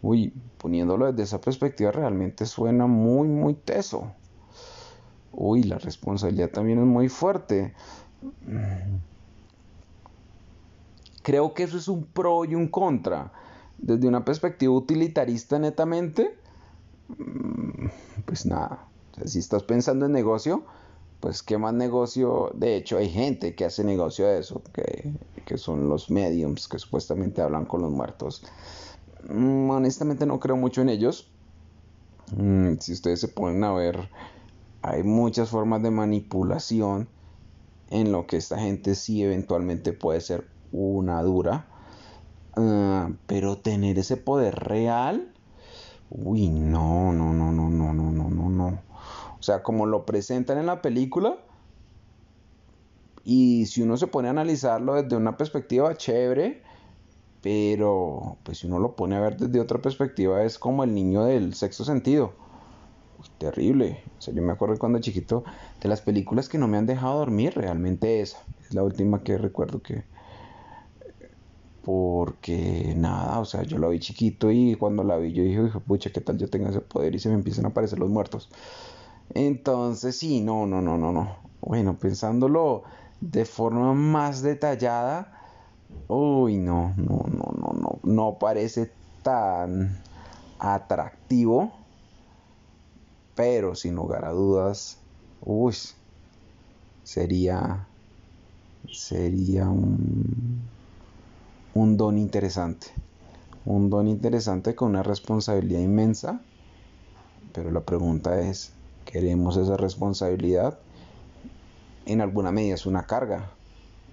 Uy, 0.01 0.34
poniéndolo 0.58 1.10
desde 1.10 1.24
esa 1.24 1.39
perspectiva 1.39 1.94
realmente 1.94 2.46
suena 2.46 2.88
muy, 2.88 3.30
muy 3.30 3.54
teso 3.54 4.12
uy, 5.38 5.63
la 5.63 5.77
responsabilidad 5.77 6.50
también 6.50 6.79
es 6.79 6.86
muy 6.86 7.08
fuerte. 7.08 7.74
Creo 11.22 11.53
que 11.53 11.63
eso 11.63 11.77
es 11.77 11.88
un 11.88 12.06
pro 12.06 12.44
y 12.44 12.56
un 12.56 12.67
contra. 12.67 13.32
Desde 13.77 14.08
una 14.08 14.25
perspectiva 14.25 14.74
utilitarista 14.74 15.60
netamente, 15.60 16.36
mm, 17.10 17.88
pues 18.25 18.46
nada, 18.48 18.88
si 19.25 19.39
estás 19.39 19.63
pensando 19.63 20.08
en 20.08 20.12
negocio, 20.12 20.63
pues 21.20 21.44
qué 21.44 21.58
más 21.60 21.74
negocio. 21.74 22.51
De 22.56 22.75
hecho, 22.75 22.98
hay 22.98 23.10
gente 23.10 23.53
que 23.53 23.65
hace 23.65 23.84
negocio 23.84 24.25
de 24.25 24.39
eso, 24.39 24.63
que, 24.74 25.13
que 25.46 25.58
son 25.58 25.88
los 25.88 26.10
mediums 26.10 26.67
que 26.67 26.79
supuestamente 26.79 27.41
hablan 27.41 27.65
con 27.65 27.84
los 27.84 27.91
muertos. 27.91 28.44
Mm, 29.29 29.70
honestamente 29.70 30.25
no 30.25 30.39
creo 30.39 30.56
mucho 30.56 30.82
en 30.82 30.89
ellos. 30.89 31.29
Mm, 32.36 32.77
si 32.79 32.94
ustedes 32.94 33.22
se 33.22 33.27
ponen 33.27 33.63
a 33.63 33.74
ver 33.74 34.10
hay 34.89 35.03
muchas 35.03 35.50
formas 35.50 35.84
de 35.84 35.91
manipulación 35.91 37.10
en 37.89 38.12
lo 38.12 38.27
que 38.27 38.38
esta 38.38 38.60
gente 38.60 38.96
sí 38.96 39.24
eventualmente 39.24 39.94
puede 39.94 40.22
ser 40.22 40.48
una 40.72 41.22
dura. 41.22 41.67
Ah, 42.56 43.10
pero 43.27 43.58
tener 43.58 44.00
ese 44.00 44.17
poder 44.17 44.56
real, 44.56 45.34
uy, 46.10 46.50
no, 46.50 47.13
no, 47.13 47.34
no, 47.34 47.51
no, 47.51 47.70
no, 47.70 47.94
no, 47.94 48.12
no, 48.12 48.29
no, 48.29 48.50
no. 48.50 48.82
O 49.39 49.44
sea, 49.44 49.62
como 49.62 49.86
lo 49.86 50.06
presentan 50.06 50.58
en 50.58 50.65
la 50.65 50.82
película, 50.82 51.38
y 53.24 53.65
si 53.65 53.82
uno 53.82 53.98
se 53.98 54.08
pone 54.08 54.29
a 54.29 54.32
analizarlo 54.32 54.96
desde 54.96 55.17
una 55.17 55.38
perspectiva 55.38 55.96
chévere, 55.96 56.63
pero 57.41 58.38
pues 58.44 58.60
si 58.60 58.67
uno 58.67 58.79
lo 58.79 58.96
pone 58.96 59.15
a 59.15 59.20
ver 59.20 59.38
desde 59.38 59.60
otra 59.60 59.82
perspectiva, 59.82 60.44
es 60.44 60.58
como 60.58 60.84
el 60.84 60.96
niño 60.96 61.25
del 61.25 61.53
sexto 61.53 61.84
sentido 61.86 62.47
terrible. 63.38 64.04
O 64.18 64.22
sea, 64.22 64.34
yo 64.34 64.42
me 64.42 64.54
acuerdo 64.54 64.78
cuando 64.78 65.00
chiquito 65.00 65.44
de 65.82 65.90
las 65.90 66.02
películas 66.02 66.50
que 66.50 66.58
no 66.58 66.68
me 66.68 66.78
han 66.78 66.86
dejado 66.86 67.20
dormir, 67.20 67.54
realmente 67.56 68.22
esa 68.22 68.38
es 68.62 68.74
la 68.74 68.84
última 68.84 69.24
que 69.24 69.38
recuerdo 69.38 69.82
que 69.82 70.06
porque 71.88 72.94
nada, 72.98 73.40
o 73.40 73.46
sea, 73.46 73.64
yo 73.64 73.78
la 73.78 73.88
vi 73.88 74.00
chiquito 74.00 74.52
y 74.52 74.76
cuando 74.76 75.06
la 75.06 75.16
vi 75.16 75.32
yo 75.32 75.42
dije, 75.42 75.80
pucha, 75.80 76.10
¿qué 76.10 76.20
tal 76.20 76.38
yo 76.38 76.50
tenga 76.50 76.70
ese 76.70 76.82
poder 76.82 77.16
y 77.16 77.20
se 77.20 77.30
me 77.30 77.36
empiezan 77.36 77.64
a 77.64 77.70
aparecer 77.70 77.98
los 77.98 78.10
muertos? 78.10 78.50
Entonces, 79.34 80.18
sí, 80.18 80.42
no, 80.42 80.66
no, 80.66 80.82
no, 80.82 80.98
no, 80.98 81.14
no. 81.14 81.38
Bueno, 81.62 81.98
pensándolo 81.98 82.84
de 83.22 83.46
forma 83.46 83.94
más 83.94 84.42
detallada, 84.42 85.40
uy, 86.10 86.58
no, 86.58 86.94
no, 86.98 87.26
no, 87.30 87.54
no, 87.58 87.74
no, 87.80 88.00
no 88.04 88.38
parece 88.38 88.92
tan 89.24 89.98
atractivo 90.60 91.72
pero 93.38 93.75
sin 93.75 93.94
lugar 93.94 94.25
a 94.25 94.32
dudas, 94.32 94.98
uy, 95.41 95.75
sería, 97.03 97.88
sería 98.91 99.70
un, 99.70 100.63
un 101.75 101.98
don 101.98 102.17
interesante. 102.17 102.88
Un 103.63 103.91
don 103.91 104.08
interesante 104.08 104.74
con 104.74 104.89
una 104.89 105.03
responsabilidad 105.03 105.82
inmensa. 105.82 106.41
Pero 107.53 107.70
la 107.70 107.82
pregunta 107.82 108.39
es, 108.39 108.74
¿queremos 109.06 109.56
esa 109.56 109.77
responsabilidad? 109.77 110.79
En 112.08 112.22
alguna 112.22 112.51
medida 112.51 112.74
es 112.74 112.88
una 112.88 113.06
carga. 113.06 113.51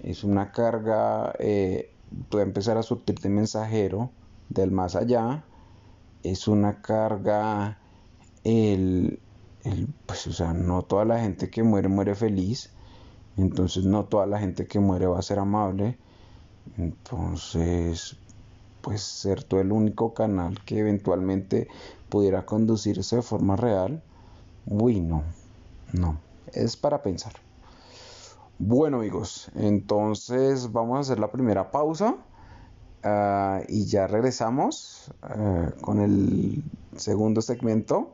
Es 0.02 0.22
una 0.22 0.52
carga, 0.52 1.32
eh, 1.38 1.90
tú 2.28 2.40
empezar 2.40 2.76
a 2.76 2.82
surtirte 2.82 3.30
mensajero 3.30 4.10
del 4.50 4.70
más 4.70 4.96
allá. 4.96 5.44
Es 6.22 6.46
una 6.46 6.82
carga 6.82 7.78
el, 8.44 9.18
pues, 10.06 10.26
o 10.26 10.32
sea, 10.32 10.52
no 10.52 10.82
toda 10.82 11.04
la 11.04 11.20
gente 11.20 11.50
que 11.50 11.62
muere 11.62 11.88
muere 11.88 12.14
feliz, 12.14 12.70
entonces 13.36 13.84
no 13.84 14.04
toda 14.04 14.26
la 14.26 14.38
gente 14.38 14.66
que 14.66 14.78
muere 14.78 15.06
va 15.06 15.18
a 15.18 15.22
ser 15.22 15.38
amable, 15.38 15.98
entonces, 16.76 18.16
pues 18.80 19.02
ser 19.02 19.42
tú 19.42 19.58
el 19.58 19.72
único 19.72 20.14
canal 20.14 20.62
que 20.64 20.78
eventualmente 20.78 21.68
pudiera 22.08 22.44
conducirse 22.44 23.16
de 23.16 23.22
forma 23.22 23.56
real, 23.56 24.02
uy, 24.66 25.00
no, 25.00 25.22
no, 25.92 26.18
es 26.52 26.76
para 26.76 27.02
pensar. 27.02 27.32
Bueno 28.58 28.98
amigos, 28.98 29.50
entonces 29.56 30.70
vamos 30.70 30.96
a 30.96 31.00
hacer 31.00 31.18
la 31.18 31.32
primera 31.32 31.72
pausa 31.72 32.16
ah, 33.02 33.62
y 33.68 33.86
ya 33.86 34.06
regresamos 34.06 35.10
ah, 35.22 35.72
con 35.80 36.00
el 36.00 36.62
segundo 36.96 37.42
segmento 37.42 38.12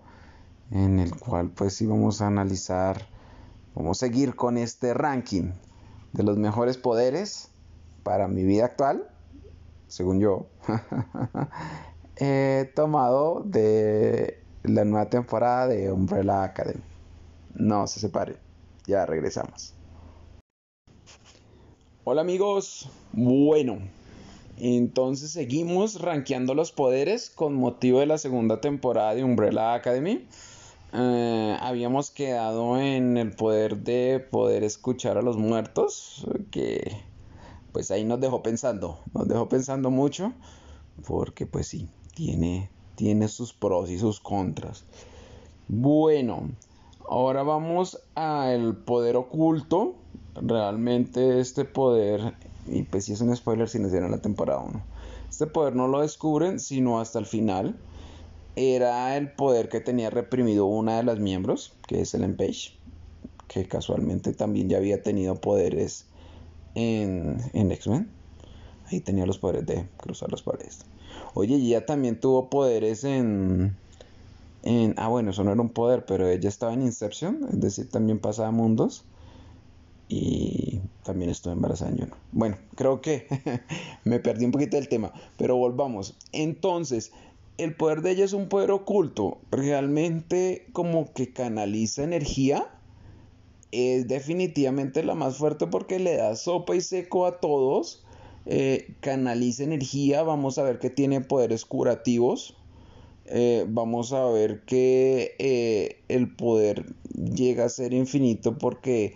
en 0.71 0.99
el 1.01 1.17
cual 1.17 1.51
pues 1.51 1.75
sí 1.75 1.87
vamos 1.87 2.21
a 2.21 2.27
analizar, 2.27 3.07
vamos 3.75 3.99
a 3.99 4.07
seguir 4.07 4.37
con 4.37 4.57
este 4.57 4.95
ranking 4.95 5.53
de 6.13 6.23
los 6.23 6.37
mejores 6.37 6.77
poderes 6.77 7.51
para 8.03 8.29
mi 8.29 8.45
vida 8.45 8.67
actual, 8.67 9.09
según 9.89 10.21
yo, 10.21 10.47
he 12.17 12.71
tomado 12.75 13.43
de 13.45 14.43
la 14.63 14.85
nueva 14.85 15.11
temporada 15.11 15.67
de 15.67 15.91
Umbrella 15.91 16.45
Academy. 16.45 16.83
No 17.55 17.87
se 17.87 18.01
separe, 18.01 18.37
ya 18.87 19.07
regresamos. 19.07 19.75
Hola 22.05 22.23
amigos, 22.23 22.89
bueno, 23.13 23.79
entonces 24.59 25.33
seguimos 25.33 26.01
rankeando 26.01 26.55
los 26.55 26.73
poderes 26.73 27.31
con 27.31 27.55
motivo 27.55 28.01
de 28.01 28.07
la 28.07 28.19
segunda 28.19 28.61
temporada 28.61 29.15
de 29.15 29.25
Umbrella 29.25 29.75
Academy. 29.75 30.27
Eh, 30.93 31.57
habíamos 31.61 32.11
quedado 32.11 32.79
en 32.79 33.17
el 33.17 33.33
poder 33.33 33.79
de 33.79 34.19
poder 34.19 34.65
escuchar 34.65 35.19
a 35.19 35.23
los 35.23 35.37
muertos, 35.37 36.27
que 36.51 36.97
pues 37.73 37.91
ahí 37.91 38.05
nos 38.05 38.21
dejó 38.21 38.43
pensando, 38.43 38.99
nos 39.15 39.29
dejó 39.29 39.49
pensando 39.49 39.91
mucho, 39.91 40.33
porque 41.07 41.47
pues 41.47 41.69
sí, 41.69 41.89
tiene, 42.15 42.71
tiene 42.97 43.29
sus 43.29 43.53
pros 43.53 43.91
y 43.91 43.99
sus 43.99 44.21
contras. 44.21 44.85
Bueno, 45.69 46.51
ahora 47.09 47.45
vamos 47.45 48.01
al 48.17 48.77
poder 48.77 49.17
oculto. 49.17 49.95
Realmente 50.35 51.41
este 51.41 51.65
poder, 51.65 52.35
y 52.67 52.83
pues 52.85 53.05
si 53.05 53.13
es 53.13 53.21
un 53.21 53.35
spoiler 53.37 53.69
si 53.69 53.79
no 53.79 53.89
en 53.89 54.11
la 54.11 54.23
temporada 54.23 54.61
1, 54.61 54.81
este 55.29 55.47
poder 55.47 55.75
no 55.77 55.89
lo 55.89 56.01
descubren 56.01 56.59
sino 56.59 57.01
hasta 57.01 57.19
el 57.19 57.27
final. 57.27 57.77
Era 58.57 59.17
el 59.17 59.33
poder 59.33 59.69
que 59.69 59.81
tenía 59.81 60.11
reprimido 60.11 60.67
una 60.67 60.97
de 60.97 61.05
las 61.05 61.19
miembros, 61.19 61.73
que 61.87 62.01
es 62.01 62.15
Ellen 62.15 62.37
Page, 62.37 62.73
que 63.49 63.67
casualmente 63.67 64.33
también 64.33 64.69
ya 64.69 64.79
había 64.79 65.03
tenido 65.03 65.37
poderes 65.37 66.07
en, 66.75 67.39
en 67.53 67.73
X-Men. 67.73 68.11
Ahí 68.87 69.01
tenía 69.01 69.27
los 69.27 69.39
poderes 69.39 69.67
de 69.67 69.89
cruzar 69.97 70.31
las 70.31 70.43
paredes. 70.43 70.81
Oye, 71.35 71.57
ella 71.57 71.87
también 71.87 72.19
tuvo 72.19 72.51
poderes 72.51 73.05
en, 73.05 73.77
en... 74.63 74.95
Ah, 74.97 75.09
bueno, 75.09 75.31
eso 75.31 75.45
no 75.45 75.53
era 75.53 75.61
un 75.61 75.71
poder, 75.71 76.05
pero 76.05 76.29
ella 76.29 76.49
estaba 76.49 76.73
en 76.75 76.83
Inception, 76.83 77.47
es 77.53 77.61
decir, 77.61 77.89
también 77.89 78.19
pasaba 78.19 78.51
mundos. 78.51 79.05
Y 80.09 80.81
también 81.05 81.31
estuvo 81.31 81.53
embarazada 81.53 81.93
en 81.93 82.11
Bueno, 82.33 82.57
creo 82.75 83.01
que 83.01 83.29
me 84.05 84.19
perdí 84.19 84.45
un 84.45 84.51
poquito 84.51 84.77
del 84.77 84.89
tema, 84.89 85.13
pero 85.37 85.57
volvamos. 85.57 86.17
Entonces, 86.33 87.13
el 87.65 87.75
poder 87.75 88.03
de 88.03 88.13
ella 88.13 88.25
es 88.25 88.33
un 88.33 88.49
poder 88.49 88.71
oculto. 88.71 89.39
Realmente 89.51 90.67
como 90.73 91.13
que 91.13 91.33
canaliza 91.33 92.03
energía. 92.03 92.69
Es 93.73 94.09
definitivamente 94.09 95.05
la 95.05 95.15
más 95.15 95.37
fuerte 95.37 95.67
porque 95.67 95.99
le 95.99 96.17
da 96.17 96.35
sopa 96.35 96.75
y 96.75 96.81
seco 96.81 97.27
a 97.27 97.39
todos 97.39 98.05
eh, 98.47 98.95
canaliza 99.01 99.65
energía, 99.65 100.23
vamos 100.23 100.59
a 100.59 100.63
ver 100.63 100.79
que 100.79 100.89
tiene 100.89 101.21
poderes 101.21 101.67
curativos, 101.67 102.57
eh, 103.27 103.67
vamos 103.69 104.15
a 104.15 104.25
ver 104.25 104.63
que 104.65 105.35
eh, 105.39 106.01
el 106.09 106.35
poder 106.35 106.87
llega 107.15 107.67
a 107.67 107.69
ser 107.69 107.93
infinito 107.93 108.57
porque 108.57 109.15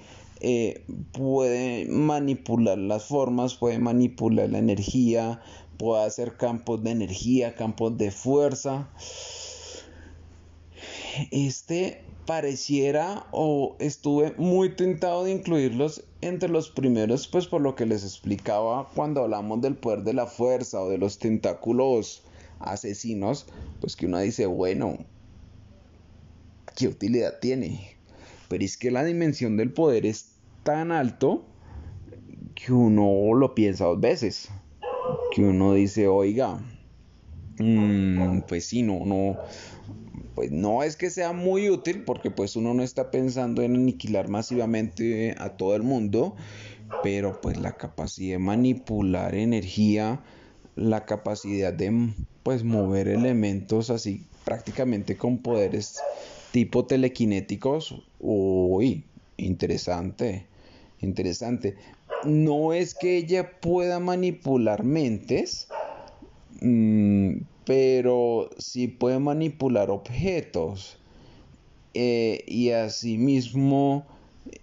puede 1.13 1.87
manipular 1.87 2.77
las 2.77 3.07
formas, 3.07 3.55
puede 3.55 3.79
manipular 3.79 4.51
la 4.51 4.59
energía, 4.59 5.41
puede 5.77 6.05
hacer 6.05 6.37
campos 6.37 6.83
de 6.83 6.91
energía, 6.91 7.55
campos 7.55 7.97
de 7.99 8.11
fuerza. 8.11 8.89
Este 11.31 12.05
pareciera 12.27 13.27
o 13.33 13.77
estuve 13.79 14.35
muy 14.39 14.75
tentado 14.75 15.25
de 15.25 15.33
incluirlos 15.33 16.05
entre 16.21 16.49
los 16.49 16.71
primeros, 16.71 17.29
pues 17.29 17.47
por 17.47 17.61
lo 17.61 17.75
que 17.75 17.87
les 17.87 18.03
explicaba 18.03 18.89
cuando 18.95 19.23
hablamos 19.23 19.61
del 19.61 19.77
poder 19.77 20.03
de 20.05 20.15
la 20.15 20.27
fuerza 20.27 20.81
o 20.81 20.89
de 20.89 20.99
los 20.99 21.19
tentáculos 21.19 22.23
asesinos, 22.61 23.47
pues 23.81 23.97
que 23.97 24.07
uno 24.07 24.19
dice, 24.19 24.47
bueno, 24.47 24.99
¿qué 26.77 26.89
utilidad 26.89 27.39
tiene? 27.41 27.97
Pero 28.49 28.65
es 28.65 28.77
que 28.77 28.91
la 28.91 29.05
dimensión 29.05 29.57
del 29.57 29.73
poder 29.73 30.07
es 30.07 30.31
tan 30.63 30.93
alto 30.93 31.45
que 32.55 32.73
uno 32.73 33.35
lo 33.35 33.55
piensa 33.55 33.85
dos 33.85 34.01
veces. 34.01 34.49
Que 35.31 35.43
uno 35.43 35.75
dice, 35.75 36.09
oiga, 36.09 36.61
mm, 37.59 38.41
pues 38.43 38.67
sí, 38.67 38.83
no, 38.83 39.05
no, 39.05 39.37
pues 40.35 40.51
no 40.51 40.83
es 40.83 40.97
que 40.97 41.11
sea 41.11 41.33
muy 41.33 41.71
útil 41.71 42.03
porque 42.05 42.31
pues 42.31 42.57
uno 42.57 42.75
no 42.75 42.83
está 42.83 43.11
pensando 43.11 43.63
en 43.63 43.75
aniquilar 43.77 44.29
masivamente 44.29 45.35
a 45.39 45.51
todo 45.51 45.77
el 45.77 45.83
mundo, 45.83 46.35
pero 47.03 47.41
pues 47.41 47.59
la 47.59 47.73
capacidad 47.73 48.35
de 48.35 48.39
manipular 48.39 49.35
energía, 49.35 50.21
la 50.77 51.05
capacidad 51.05 51.73
de 51.73 52.13
pues 52.43 52.65
mover 52.65 53.09
elementos 53.09 53.91
así 53.91 54.23
prácticamente 54.45 55.17
con 55.17 55.39
poderes 55.39 56.01
tipo 56.53 56.85
telequinéticos, 56.85 58.03
uy, 58.21 59.05
interesante, 59.37 60.47
interesante. 61.01 61.77
No 62.27 62.73
es 62.73 62.95
que 62.95 63.19
ella 63.19 63.61
pueda 63.61 64.01
manipular 64.01 64.85
mentes, 64.85 65.69
mmm, 66.61 67.39
pero 67.65 68.51
sí 68.59 68.89
puede 68.89 69.19
manipular 69.19 69.91
objetos 69.91 70.99
eh, 71.95 72.45
y 72.47 72.71
asimismo 72.71 74.07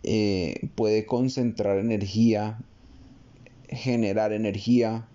eh, 0.03 0.69
puede 0.75 1.05
concentrar 1.05 1.77
energía, 1.77 2.59
generar 3.69 4.33
energía, 4.33 5.07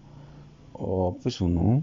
o 0.72 1.16
pues 1.22 1.40
uno, 1.40 1.82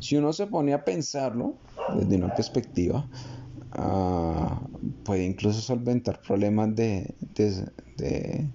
si 0.00 0.16
uno 0.16 0.32
se 0.32 0.46
pone 0.46 0.72
a 0.72 0.84
pensarlo 0.84 1.54
desde 1.96 2.16
una 2.16 2.34
perspectiva, 2.34 3.08
ah, 3.72 4.60
puede 5.04 5.24
incluso 5.24 5.60
solventar 5.60 6.20
problemas 6.20 6.74
de, 6.74 7.14
de 7.96 8.48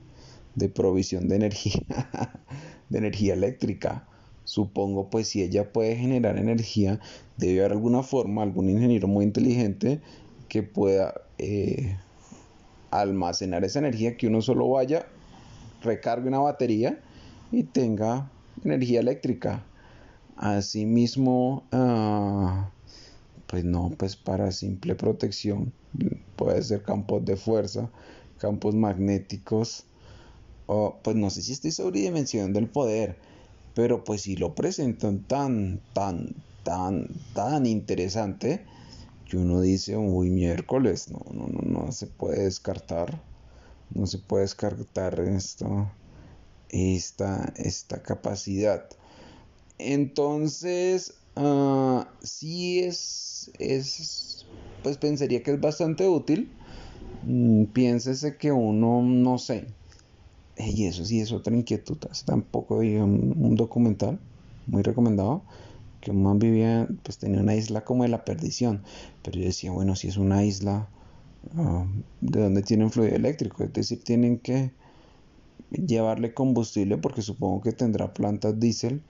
provisión 0.68 1.30
de 1.30 1.38
energía, 1.38 1.86
de 2.90 2.98
energía 2.98 3.36
eléctrica 3.36 4.10
Supongo 4.50 5.12
pues 5.12 5.28
si 5.28 5.44
ella 5.44 5.72
puede 5.72 5.96
generar 5.96 6.40
energía, 6.40 7.00
debe 7.38 7.60
haber 7.60 7.74
alguna 7.74 8.02
forma, 8.02 8.42
algún 8.42 8.68
ingeniero 8.68 9.08
muy 9.08 9.24
inteligente 9.24 10.02
que 10.48 10.64
pueda 10.64 11.14
eh, 11.38 11.96
almacenar 12.90 13.64
esa 13.64 13.78
energía, 13.78 14.18
que 14.18 14.26
uno 14.26 14.42
solo 14.42 14.68
vaya, 14.68 15.06
recargue 15.84 16.30
una 16.30 16.40
batería 16.40 17.00
y 17.52 17.62
tenga 17.62 18.32
energía 18.66 19.02
eléctrica. 19.02 19.64
Asimismo, 20.36 21.64
ah, 21.72 22.72
pues 23.46 23.64
no, 23.64 23.92
pues 24.00 24.16
para 24.16 24.52
simple 24.52 24.96
protección 24.96 25.72
puede 26.36 26.64
ser 26.64 26.82
campos 26.82 27.24
de 27.24 27.36
fuerza, 27.36 27.92
campos 28.40 28.74
magnéticos, 28.74 29.86
pues 31.04 31.16
no 31.16 31.30
sé 31.30 31.42
si 31.42 31.54
estoy 31.54 31.72
sobredimensionando 31.72 32.60
el 32.60 32.70
poder 32.70 33.18
pero 33.80 34.04
pues 34.04 34.24
si 34.24 34.36
lo 34.36 34.56
presentan 34.56 35.24
tan, 35.24 35.82
tan, 35.94 36.36
tan, 36.64 37.08
tan 37.34 37.66
interesante, 37.66 38.66
que 39.26 39.38
uno 39.38 39.62
dice, 39.62 39.96
uy, 39.96 40.30
miércoles, 40.30 41.10
no, 41.10 41.22
no, 41.32 41.48
no, 41.48 41.62
no 41.86 41.92
se 41.94 42.08
puede 42.08 42.44
descartar, 42.44 43.22
no 43.92 44.06
se 44.06 44.18
puede 44.18 44.44
descartar 44.44 45.20
esto, 45.22 45.90
esta, 46.68 47.54
esta 47.56 48.04
capacidad. 48.04 48.86
Entonces, 49.78 51.14
uh, 51.38 52.02
sí 52.22 52.80
es, 52.80 53.50
es, 53.60 54.46
pues 54.84 54.98
pensaría 54.98 55.42
que 55.42 55.52
es 55.52 55.62
bastante 55.62 56.06
útil. 56.06 56.52
Mm, 57.24 57.66
piénsese 57.66 58.36
que 58.36 58.52
uno, 58.52 59.02
no 59.04 59.38
sé, 59.38 59.68
y 60.60 60.86
eso 60.86 61.06
sí 61.06 61.22
es 61.22 61.32
otra 61.32 61.56
inquietud. 61.56 61.98
Hace 62.10 62.26
tampoco 62.26 62.80
vi 62.80 62.98
un, 62.98 63.56
documental 63.56 64.20
muy 64.68 64.84
recomendado 64.84 65.42
que 66.02 66.12
un 66.12 66.24
man 66.24 66.40
vivía, 66.40 66.88
pues 67.04 67.18
tenía 67.18 67.42
una 67.42 67.56
isla 67.56 67.84
como 67.84 68.04
de 68.04 68.10
la 68.10 68.26
perdición. 68.26 68.84
Pero 69.24 69.40
yo 69.40 69.46
decía, 69.46 69.72
bueno, 69.72 69.96
si 69.96 70.08
es 70.08 70.18
una 70.18 70.44
isla 70.44 70.88
ah, 71.56 71.86
de 72.22 72.42
donde 72.42 72.62
tienen 72.62 72.92
fluido 72.92 73.16
eléctrico, 73.16 73.64
es 73.64 73.74
decir, 73.74 74.04
tienen 74.04 74.40
que 74.40 74.72
llevarle 75.72 76.34
combustible 76.34 76.98
porque 76.98 77.22
supongo 77.22 77.62
que 77.62 77.72
tendrá 77.72 78.14
plantas 78.14 78.60
diésel. 78.60 79.02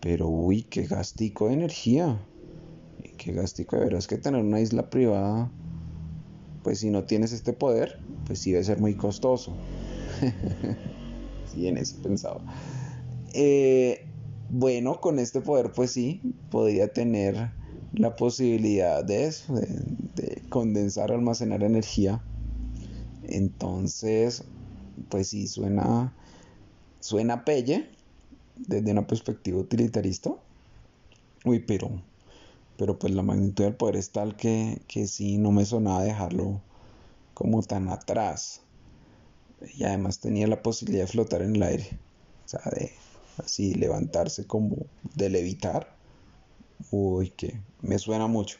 Pero 0.00 0.28
uy, 0.28 0.62
qué 0.62 0.86
gastico 0.86 1.48
de 1.48 1.54
energía. 1.54 2.20
Qué 3.18 3.32
gastico 3.32 3.76
de 3.76 3.84
veras 3.84 4.06
que 4.06 4.18
tener 4.18 4.40
una 4.40 4.60
isla 4.60 4.88
privada. 4.88 5.50
Pues 6.62 6.80
si 6.80 6.90
no 6.90 7.04
tienes 7.04 7.32
este 7.32 7.52
poder, 7.52 7.98
pues 8.26 8.40
sí 8.40 8.52
debe 8.52 8.64
ser 8.64 8.80
muy 8.80 8.94
costoso. 8.94 9.52
sí, 11.52 11.66
en 11.66 11.78
eso 11.78 11.96
pensaba. 12.02 12.40
Eh, 13.34 14.06
bueno, 14.48 15.00
con 15.00 15.18
este 15.18 15.40
poder, 15.40 15.72
pues 15.72 15.90
sí, 15.92 16.20
podría 16.50 16.92
tener 16.92 17.50
la 17.92 18.14
posibilidad 18.16 19.04
de 19.04 19.26
eso, 19.26 19.54
de, 19.54 20.42
condensar, 20.48 21.12
almacenar 21.12 21.62
energía. 21.62 22.22
Entonces, 23.24 24.44
pues 25.08 25.28
sí, 25.28 25.48
suena, 25.48 26.14
suena 27.00 27.44
pelle 27.44 27.90
desde 28.56 28.92
una 28.92 29.06
perspectiva 29.06 29.58
utilitarista. 29.58 30.32
Uy, 31.44 31.60
pero, 31.60 32.02
pero 32.76 32.98
pues 32.98 33.12
la 33.14 33.22
magnitud 33.22 33.64
del 33.64 33.74
poder 33.74 33.96
es 33.96 34.10
tal 34.10 34.36
que, 34.36 34.80
que 34.88 35.06
sí, 35.06 35.38
no 35.38 35.50
me 35.52 35.64
sonaba 35.64 36.02
dejarlo 36.02 36.60
como 37.34 37.62
tan 37.62 37.88
atrás 37.88 38.65
y 39.74 39.84
además 39.84 40.20
tenía 40.20 40.46
la 40.46 40.62
posibilidad 40.62 41.04
de 41.04 41.12
flotar 41.12 41.42
en 41.42 41.56
el 41.56 41.62
aire, 41.62 41.98
o 42.44 42.48
sea, 42.48 42.60
de 42.72 42.92
así 43.38 43.74
levantarse 43.74 44.46
como 44.46 44.76
de 45.14 45.30
levitar. 45.30 45.94
Uy, 46.90 47.30
que 47.30 47.60
me 47.82 47.98
suena 47.98 48.26
mucho. 48.26 48.58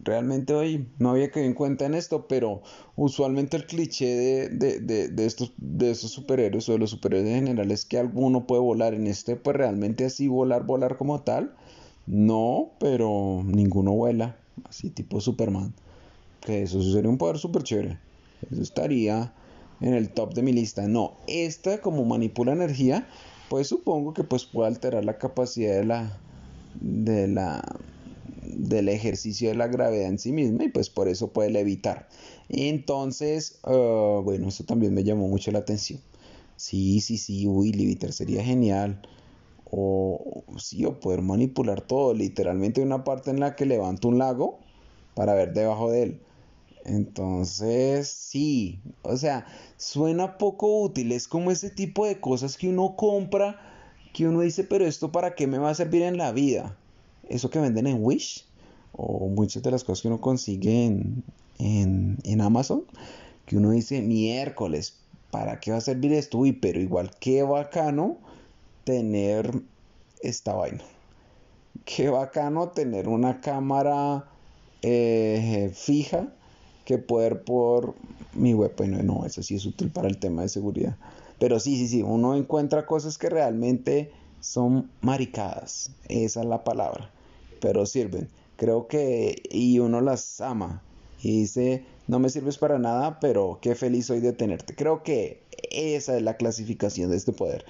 realmente 0.00 0.52
hoy 0.54 0.88
no 0.98 1.10
había 1.10 1.30
caído 1.30 1.48
en 1.48 1.54
cuenta 1.54 1.86
en 1.86 1.94
esto, 1.94 2.26
pero 2.26 2.62
usualmente 2.96 3.56
el 3.56 3.66
cliché 3.66 4.48
de, 4.50 5.26
estos, 5.26 5.52
de 5.56 5.90
estos 5.90 6.10
superhéroes 6.10 6.68
o 6.68 6.72
de 6.72 6.78
los 6.78 6.90
superhéroes 6.90 7.28
en 7.30 7.46
general 7.46 7.70
es 7.70 7.84
que 7.84 7.98
alguno 7.98 8.46
puede 8.46 8.62
volar. 8.62 8.94
En 8.94 9.06
este, 9.06 9.36
pues 9.36 9.56
realmente 9.56 10.04
así 10.04 10.28
volar, 10.28 10.64
volar 10.64 10.96
como 10.96 11.22
tal, 11.22 11.54
no, 12.06 12.72
pero 12.80 13.42
ninguno 13.44 13.92
vuela, 13.92 14.36
así 14.68 14.90
tipo 14.90 15.20
Superman. 15.20 15.72
Que 16.40 16.62
eso 16.62 16.82
sería 16.82 17.10
un 17.10 17.18
poder 17.18 17.38
súper 17.38 17.62
chévere. 17.62 17.98
Eso 18.50 18.60
estaría 18.62 19.32
en 19.82 19.94
el 19.94 20.10
top 20.10 20.34
de 20.34 20.42
mi 20.42 20.52
lista. 20.52 20.86
No, 20.88 21.16
esta 21.26 21.80
como 21.80 22.04
manipula 22.04 22.52
energía, 22.52 23.06
pues 23.50 23.66
supongo 23.66 24.14
que 24.14 24.24
pues 24.24 24.44
puede 24.44 24.68
alterar 24.68 25.04
la 25.04 25.18
capacidad 25.18 25.74
de 25.74 25.84
la 25.84 26.18
de 26.80 27.28
la 27.28 27.62
del 28.42 28.88
ejercicio 28.88 29.48
de 29.50 29.54
la 29.54 29.68
gravedad 29.68 30.08
en 30.08 30.18
sí 30.18 30.32
misma 30.32 30.64
y 30.64 30.68
pues 30.68 30.88
por 30.88 31.08
eso 31.08 31.32
puede 31.32 31.50
levitar. 31.50 32.08
Entonces, 32.48 33.58
ah, 33.64 34.20
bueno, 34.22 34.48
eso 34.48 34.64
también 34.64 34.94
me 34.94 35.04
llamó 35.04 35.28
mucho 35.28 35.50
la 35.50 35.60
atención. 35.60 36.00
Sí, 36.56 37.00
sí, 37.00 37.18
sí, 37.18 37.46
uy, 37.46 37.72
levitar 37.72 38.12
sería 38.12 38.42
genial. 38.44 39.02
O 39.74 40.44
sí, 40.58 40.84
o 40.84 41.00
poder 41.00 41.22
manipular 41.22 41.80
todo, 41.80 42.14
literalmente 42.14 42.82
una 42.82 43.04
parte 43.04 43.30
en 43.30 43.40
la 43.40 43.56
que 43.56 43.64
levanto 43.64 44.08
un 44.08 44.18
lago 44.18 44.58
para 45.14 45.34
ver 45.34 45.54
debajo 45.54 45.90
de 45.90 46.02
él. 46.02 46.20
Entonces, 46.84 48.08
sí, 48.08 48.80
o 49.02 49.16
sea, 49.16 49.46
suena 49.76 50.38
poco 50.38 50.82
útil, 50.82 51.12
es 51.12 51.28
como 51.28 51.50
ese 51.50 51.70
tipo 51.70 52.06
de 52.06 52.20
cosas 52.20 52.56
que 52.56 52.68
uno 52.68 52.96
compra, 52.96 53.60
que 54.12 54.26
uno 54.26 54.40
dice, 54.40 54.64
pero 54.64 54.86
esto 54.86 55.12
para 55.12 55.34
qué 55.34 55.46
me 55.46 55.58
va 55.58 55.70
a 55.70 55.74
servir 55.74 56.02
en 56.02 56.18
la 56.18 56.32
vida 56.32 56.76
eso 57.28 57.50
que 57.50 57.58
venden 57.58 57.86
en 57.86 58.04
Wish 58.04 58.44
o 58.92 59.28
muchas 59.28 59.62
de 59.62 59.70
las 59.70 59.84
cosas 59.84 60.02
que 60.02 60.08
uno 60.08 60.20
consigue 60.20 60.84
en, 60.84 61.24
en, 61.58 62.40
Amazon, 62.40 62.84
que 63.46 63.56
uno 63.56 63.70
dice 63.70 64.02
miércoles, 64.02 64.98
¿para 65.30 65.60
qué 65.60 65.70
va 65.70 65.78
a 65.78 65.80
servir 65.80 66.12
esto? 66.12 66.38
Uy, 66.38 66.52
pero 66.52 66.78
igual 66.78 67.10
qué 67.18 67.42
bacano 67.42 68.18
tener 68.84 69.50
esta 70.22 70.52
vaina. 70.52 70.84
Qué 71.86 72.10
bacano 72.10 72.68
tener 72.68 73.08
una 73.08 73.40
cámara 73.40 74.28
eh, 74.82 75.70
fija 75.74 76.28
que 76.84 76.98
poder 76.98 77.42
por 77.42 77.94
mi 78.32 78.54
web. 78.54 78.72
Bueno, 78.76 79.02
no, 79.02 79.24
eso 79.26 79.42
sí 79.42 79.56
es 79.56 79.66
útil 79.66 79.90
para 79.90 80.08
el 80.08 80.18
tema 80.18 80.42
de 80.42 80.48
seguridad. 80.48 80.96
Pero 81.38 81.58
sí, 81.60 81.76
sí, 81.76 81.88
sí, 81.88 82.02
uno 82.02 82.36
encuentra 82.36 82.86
cosas 82.86 83.18
que 83.18 83.28
realmente 83.28 84.12
son 84.40 84.90
maricadas. 85.00 85.90
Esa 86.08 86.40
es 86.40 86.46
la 86.46 86.64
palabra 86.64 87.10
pero 87.62 87.86
sirven. 87.86 88.28
Creo 88.56 88.88
que 88.88 89.40
y 89.50 89.78
uno 89.78 90.00
las 90.02 90.40
ama 90.40 90.82
y 91.22 91.40
dice, 91.40 91.84
no 92.08 92.18
me 92.18 92.28
sirves 92.28 92.58
para 92.58 92.78
nada, 92.78 93.20
pero 93.20 93.60
qué 93.62 93.76
feliz 93.76 94.06
soy 94.06 94.20
de 94.20 94.32
tenerte. 94.32 94.74
Creo 94.74 95.04
que 95.04 95.44
esa 95.70 96.16
es 96.16 96.22
la 96.22 96.36
clasificación 96.36 97.10
de 97.10 97.16
este 97.16 97.32
poder. 97.32 97.64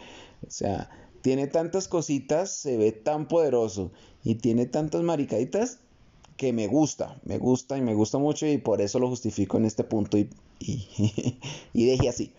O 0.46 0.51
sea, 0.51 0.88
tiene 1.20 1.46
tantas 1.46 1.87
cositas, 1.87 2.51
se 2.51 2.79
ve 2.79 2.90
tan 2.90 3.29
poderoso 3.29 3.92
y 4.25 4.37
tiene 4.37 4.64
tantas 4.64 5.03
maricaditas 5.03 5.79
que 6.43 6.53
me 6.53 6.67
gusta, 6.67 7.21
me 7.25 7.39
gusta 7.39 7.79
y 7.79 7.83
me 7.83 7.95
gusta 7.95 8.19
mucho 8.19 8.49
y 8.49 8.59
por 8.59 8.81
eso 8.81 8.99
lo 8.99 9.09
justifico 9.09 9.59
en 9.59 9.65
este 9.65 9.85
punto 9.85 10.19
y, 10.19 10.29
y, 10.59 11.39
deje 11.87 12.09
así. 12.09 12.33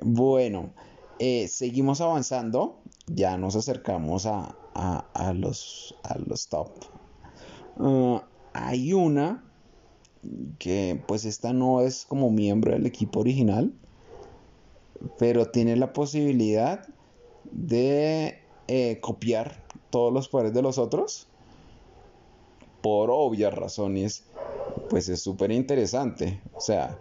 Bueno, 0.00 0.70
eh, 1.18 1.46
seguimos 1.46 2.00
avanzando, 2.00 2.78
ya 3.06 3.36
nos 3.36 3.54
acercamos 3.54 4.24
a, 4.24 4.56
a, 4.72 5.34
los, 5.34 5.94
a 6.02 6.16
los 6.16 6.48
top. 6.48 6.70
Uh, 7.76 8.20
hay 8.54 8.94
una 8.94 9.44
que 10.58 10.98
pues 11.06 11.26
esta 11.26 11.52
no 11.52 11.82
es 11.82 12.06
como 12.06 12.30
miembro 12.30 12.72
del 12.72 12.86
equipo 12.86 13.20
original, 13.20 13.70
pero 15.18 15.50
tiene 15.50 15.76
la 15.76 15.92
posibilidad 15.92 16.88
de 17.52 18.38
eh, 18.66 18.98
copiar 19.02 19.62
todos 19.90 20.10
los 20.10 20.26
poderes 20.30 20.54
de 20.54 20.62
los 20.62 20.78
otros 20.78 21.28
por 22.86 23.10
obvias 23.10 23.52
razones 23.52 24.22
pues 24.88 25.08
es 25.08 25.20
súper 25.20 25.50
interesante 25.50 26.40
o 26.54 26.60
sea 26.60 27.00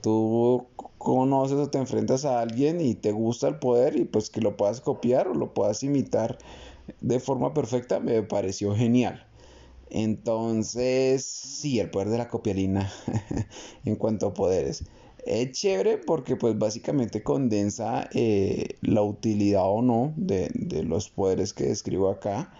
tú 0.00 0.66
conoces 0.98 1.56
o 1.56 1.70
te 1.70 1.78
enfrentas 1.78 2.24
a 2.24 2.40
alguien 2.40 2.80
y 2.80 2.96
te 2.96 3.12
gusta 3.12 3.46
el 3.46 3.60
poder 3.60 3.94
y 3.94 4.06
pues 4.06 4.28
que 4.28 4.40
lo 4.40 4.56
puedas 4.56 4.80
copiar 4.80 5.28
o 5.28 5.34
lo 5.34 5.54
puedas 5.54 5.84
imitar 5.84 6.36
de 7.00 7.20
forma 7.20 7.54
perfecta 7.54 8.00
me 8.00 8.22
pareció 8.22 8.74
genial. 8.74 9.26
Entonces, 9.90 11.24
sí, 11.24 11.80
el 11.80 11.90
poder 11.90 12.08
de 12.08 12.18
la 12.18 12.28
copialina 12.28 12.92
en 13.84 13.96
cuanto 13.96 14.28
a 14.28 14.34
poderes. 14.34 14.84
Es 15.24 15.52
chévere 15.52 15.98
porque 15.98 16.36
pues 16.36 16.58
básicamente 16.58 17.22
condensa 17.22 18.08
eh, 18.14 18.78
la 18.80 19.02
utilidad 19.02 19.64
o 19.66 19.82
no 19.82 20.12
de, 20.16 20.50
los 20.84 21.10
poderes 21.10 21.52
que 21.52 21.64
describo 21.64 22.10
acá. 22.10 22.52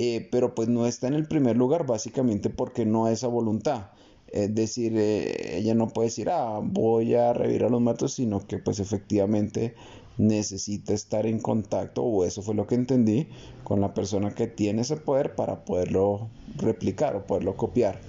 Eh, 0.00 0.28
pero 0.30 0.54
pues 0.54 0.68
no 0.68 0.86
está 0.86 1.08
en 1.08 1.14
el 1.14 1.26
primer 1.26 1.56
lugar 1.56 1.84
básicamente 1.84 2.50
porque 2.50 2.86
no 2.86 3.08
es 3.08 3.24
a 3.24 3.26
voluntad. 3.26 3.88
Es 4.28 4.54
decir, 4.54 4.92
eh, 4.96 5.58
ella 5.58 5.74
no 5.74 5.88
puede 5.88 6.06
decir, 6.06 6.30
ah, 6.30 6.60
voy 6.62 7.14
a 7.16 7.32
revivir 7.32 7.64
a 7.64 7.68
los 7.68 7.80
muertos, 7.80 8.14
sino 8.14 8.46
que 8.46 8.58
pues 8.58 8.78
efectivamente 8.78 9.74
necesita 10.16 10.94
estar 10.94 11.26
en 11.26 11.40
contacto, 11.40 12.04
o 12.04 12.24
eso 12.24 12.42
fue 12.42 12.54
lo 12.54 12.68
que 12.68 12.76
entendí, 12.76 13.26
con 13.64 13.80
la 13.80 13.92
persona 13.92 14.36
que 14.36 14.46
tiene 14.46 14.82
ese 14.82 14.98
poder 14.98 15.34
para 15.34 15.64
poderlo 15.64 16.28
replicar 16.56 17.16
o 17.16 17.26
poderlo 17.26 17.56
copiar. 17.56 18.00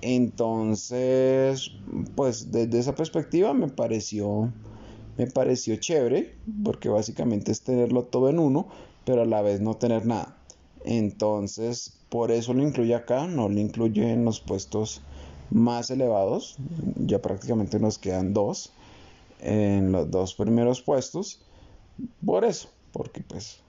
Entonces, 0.00 1.70
pues 2.16 2.50
desde 2.50 2.78
esa 2.78 2.94
perspectiva 2.94 3.52
me 3.52 3.68
pareció, 3.68 4.50
me 5.18 5.26
pareció 5.26 5.76
chévere, 5.76 6.34
porque 6.64 6.88
básicamente 6.88 7.52
es 7.52 7.60
tenerlo 7.60 8.04
todo 8.04 8.30
en 8.30 8.38
uno, 8.38 8.68
pero 9.04 9.20
a 9.20 9.26
la 9.26 9.42
vez 9.42 9.60
no 9.60 9.76
tener 9.76 10.06
nada. 10.06 10.39
Entonces, 10.84 11.98
por 12.08 12.30
eso 12.30 12.54
lo 12.54 12.62
incluye 12.62 12.94
acá, 12.94 13.26
no 13.26 13.48
lo 13.48 13.60
incluye 13.60 14.12
en 14.12 14.24
los 14.24 14.40
puestos 14.40 15.02
más 15.50 15.90
elevados, 15.90 16.56
ya 16.96 17.20
prácticamente 17.20 17.78
nos 17.78 17.98
quedan 17.98 18.32
dos 18.32 18.72
en 19.40 19.92
los 19.92 20.10
dos 20.10 20.34
primeros 20.34 20.82
puestos. 20.82 21.40
Por 22.24 22.44
eso, 22.44 22.68
porque 22.92 23.22
pues 23.22 23.60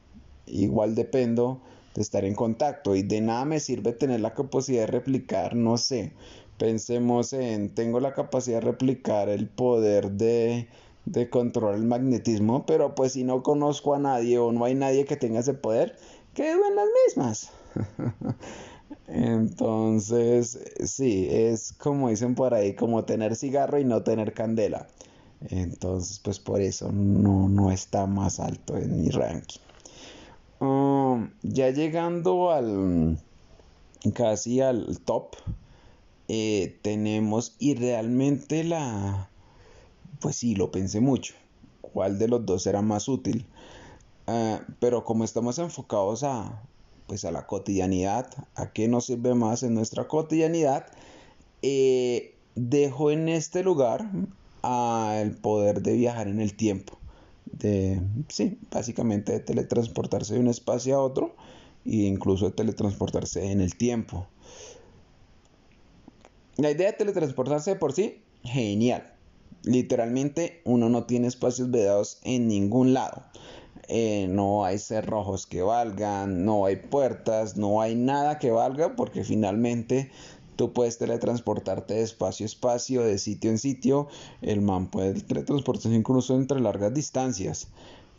igual 0.45 0.95
dependo 0.95 1.61
de 1.95 2.01
estar 2.01 2.23
en 2.23 2.35
contacto 2.35 2.95
y 2.95 3.03
de 3.03 3.21
nada 3.21 3.45
me 3.45 3.59
sirve 3.59 3.93
tener 3.93 4.21
la 4.21 4.33
capacidad 4.33 4.81
de 4.81 4.87
replicar, 4.87 5.55
no 5.55 5.77
sé, 5.77 6.13
pensemos 6.57 7.33
en, 7.33 7.73
tengo 7.73 7.99
la 7.99 8.13
capacidad 8.13 8.59
de 8.59 8.67
replicar 8.71 9.29
el 9.29 9.47
poder 9.47 10.11
de, 10.11 10.67
de 11.05 11.29
controlar 11.29 11.75
el 11.75 11.85
magnetismo, 11.85 12.65
pero 12.65 12.95
pues 12.95 13.13
si 13.13 13.23
no 13.23 13.43
conozco 13.43 13.93
a 13.93 13.99
nadie 13.99 14.37
o 14.37 14.51
no 14.51 14.63
hay 14.63 14.75
nadie 14.75 15.05
que 15.05 15.17
tenga 15.17 15.41
ese 15.41 15.53
poder, 15.53 15.97
quedo 16.33 16.67
en 16.67 16.75
las 16.75 16.87
mismas. 17.05 17.51
Entonces, 19.07 20.59
sí, 20.85 21.27
es 21.29 21.73
como 21.73 22.09
dicen 22.09 22.35
por 22.35 22.53
ahí, 22.53 22.75
como 22.75 23.03
tener 23.03 23.35
cigarro 23.35 23.79
y 23.79 23.85
no 23.85 24.03
tener 24.03 24.33
candela. 24.33 24.87
Entonces, 25.49 26.19
pues 26.19 26.39
por 26.39 26.61
eso 26.61 26.91
no, 26.91 27.71
está 27.71 28.05
más 28.05 28.39
alto 28.39 28.77
en 28.77 29.01
mi 29.01 29.09
ranking. 29.09 29.59
Um, 30.59 31.31
ya 31.41 31.71
llegando 31.71 32.51
al 32.51 33.17
casi 34.13 34.61
al 34.61 34.99
top, 34.99 35.35
eh, 36.27 36.79
tenemos 36.83 37.55
y 37.59 37.73
realmente 37.75 38.63
la, 38.63 39.29
pues 40.19 40.35
sí, 40.35 40.55
lo 40.55 40.71
pensé 40.71 40.99
mucho. 40.99 41.33
¿Cuál 41.81 42.19
de 42.19 42.27
los 42.27 42.45
dos 42.45 42.67
era 42.67 42.81
más 42.81 43.09
útil? 43.09 43.45
Ah, 44.33 44.61
pero 44.79 45.03
como 45.03 45.25
estamos 45.25 45.59
enfocados 45.59 46.23
a, 46.23 46.63
pues 47.05 47.25
a 47.25 47.31
la 47.31 47.47
cotidianidad, 47.47 48.27
a 48.55 48.71
qué 48.71 48.87
nos 48.87 49.07
sirve 49.07 49.35
más 49.35 49.61
en 49.61 49.73
nuestra 49.73 50.07
cotidianidad, 50.07 50.85
eh, 51.61 52.33
dejo 52.55 53.11
en 53.11 53.27
este 53.27 53.61
lugar 53.61 54.09
al 54.61 55.31
poder 55.31 55.81
de 55.81 55.95
viajar 55.95 56.29
en 56.29 56.39
el 56.39 56.55
tiempo. 56.55 56.97
De, 57.45 58.01
sí, 58.29 58.57
básicamente 58.71 59.33
de 59.33 59.41
teletransportarse 59.41 60.35
de 60.35 60.39
un 60.39 60.47
espacio 60.47 60.95
a 60.95 61.01
otro 61.01 61.35
e 61.85 62.07
incluso 62.07 62.45
de 62.45 62.51
teletransportarse 62.51 63.51
en 63.51 63.59
el 63.59 63.75
tiempo. 63.75 64.27
La 66.55 66.71
idea 66.71 66.87
de 66.91 66.97
teletransportarse 66.97 67.75
por 67.75 67.91
sí, 67.91 68.21
genial. 68.43 69.11
Literalmente 69.63 70.61
uno 70.63 70.87
no 70.87 71.03
tiene 71.03 71.27
espacios 71.27 71.69
vedados 71.69 72.19
en 72.23 72.47
ningún 72.47 72.93
lado. 72.93 73.23
Eh, 73.93 74.27
no 74.29 74.63
hay 74.63 74.79
cerrojos 74.79 75.45
que 75.45 75.61
valgan, 75.61 76.45
no 76.45 76.65
hay 76.65 76.77
puertas, 76.77 77.57
no 77.57 77.81
hay 77.81 77.95
nada 77.95 78.39
que 78.39 78.49
valga 78.49 78.95
porque 78.95 79.25
finalmente 79.25 80.09
Tú 80.61 80.73
puedes 80.73 80.99
teletransportarte 80.99 81.95
de 81.95 82.03
espacio 82.03 82.43
a 82.43 82.45
espacio, 82.45 83.01
de 83.01 83.17
sitio 83.17 83.49
en 83.49 83.57
sitio. 83.57 84.07
El 84.43 84.61
man 84.61 84.91
puede 84.91 85.19
teletransportarse 85.19 85.95
incluso 85.95 86.35
entre 86.35 86.59
largas 86.59 86.93
distancias. 86.93 87.69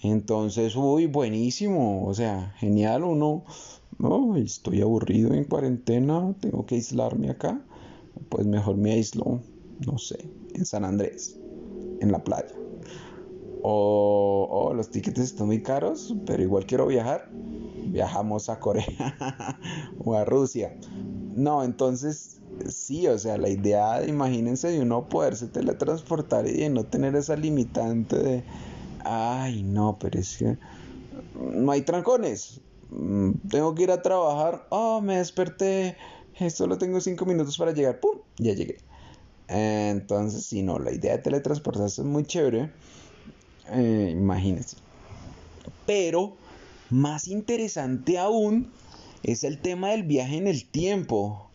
Entonces, 0.03 0.75
uy, 0.75 1.07
buenísimo. 1.07 2.05
O 2.05 2.15
sea, 2.15 2.53
genial. 2.59 3.05
Uno, 3.05 3.45
no, 3.99 4.37
estoy 4.37 4.81
aburrido 4.81 5.35
en 5.35 5.45
cuarentena, 5.45 6.35
tengo 6.41 6.67
que 6.67 6.75
aislarme 6.75 7.31
acá. 7.31 7.61
pues 8.29 8.45
mejor 8.45 8.77
me 8.77 8.93
aíslo, 8.93 9.41
no 9.87 9.99
sé, 9.99 10.29
en 10.55 10.67
San 10.67 10.85
Andrés, 10.85 11.39
en 12.01 12.11
la 12.11 12.25
playa. 12.25 12.62
O 13.63 14.49
oh, 14.51 14.75
los 14.75 14.91
tickets 14.91 15.21
están 15.21 15.47
muy 15.47 15.63
caros, 15.63 16.15
pero 16.27 16.43
igual 16.43 16.67
quiero 16.67 16.87
viajar, 16.87 17.29
viajamos 17.33 18.49
a 18.49 18.59
Corea 18.59 19.59
o 20.05 20.15
a 20.15 20.25
Rusia. 20.25 20.77
No, 21.37 21.63
entonces 21.63 22.41
sí, 22.69 23.07
o 23.07 23.19
sea, 23.19 23.39
la 23.39 23.49
idea, 23.49 24.05
imagínense 24.07 24.69
de 24.69 24.81
uno 24.81 25.09
poderse 25.09 25.49
teletransportar 25.49 26.47
y 26.47 26.53
de 26.53 26.71
no 26.71 26.85
tener 26.85 27.15
esa 27.17 27.37
limitante 27.37 28.19
de, 28.19 28.45
ay, 29.05 29.63
no, 29.63 29.97
pero 29.99 30.19
es 30.19 30.37
que 30.37 30.59
no 31.35 31.73
hay 31.73 31.83
trancones. 31.83 32.61
Mm, 32.91 33.49
tengo 33.49 33.75
que 33.75 33.85
ir 33.85 33.91
a 33.91 34.03
trabajar. 34.03 34.67
Oh, 34.71 35.01
me 35.01 35.19
desperté. 35.19 35.97
Solo 36.51 36.79
tengo 36.79 37.01
cinco 37.01 37.25
minutos 37.25 37.57
para 37.57 37.73
llegar. 37.73 38.01
¡Pum! 38.01 38.19
Ya 38.39 38.53
llegué. 38.53 38.79
Entonces, 39.49 40.45
si 40.47 40.63
no, 40.63 40.79
la 40.79 40.93
idea 40.93 41.17
de 41.17 41.23
teletransportarse 41.23 42.03
es 42.03 42.07
muy 42.07 42.25
chévere. 42.25 42.73
Eh, 43.71 44.15
imagínense. 44.17 44.77
Pero, 45.87 46.37
más 46.91 47.29
interesante 47.29 48.19
aún, 48.19 48.71
es 49.23 49.45
el 49.45 49.59
tema 49.59 49.91
del 49.91 50.03
viaje 50.03 50.37
en 50.37 50.47
el 50.47 50.65
tiempo. 50.65 51.51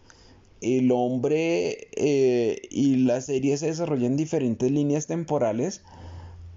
El 0.62 0.92
hombre 0.92 1.90
eh, 1.96 2.62
y 2.72 2.98
la 2.98 3.22
serie 3.22 3.58
se 3.58 3.68
desarrollan 3.68 4.12
en 4.12 4.18
diferentes 4.18 4.72
líneas 4.72 5.08
temporales. 5.08 5.82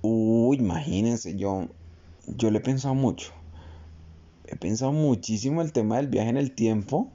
Uy, 0.03 0.57
imagínense, 0.57 1.37
yo, 1.37 1.69
yo 2.27 2.51
le 2.51 2.59
he 2.59 2.63
pensado 2.63 2.95
mucho. 2.95 3.33
He 4.47 4.57
pensado 4.57 4.93
muchísimo 4.93 5.63
el 5.63 5.73
tema 5.73 5.99
del 5.99 6.09
viaje 6.09 6.31
en 6.31 6.37
el 6.39 6.53
tiempo. 6.53 7.09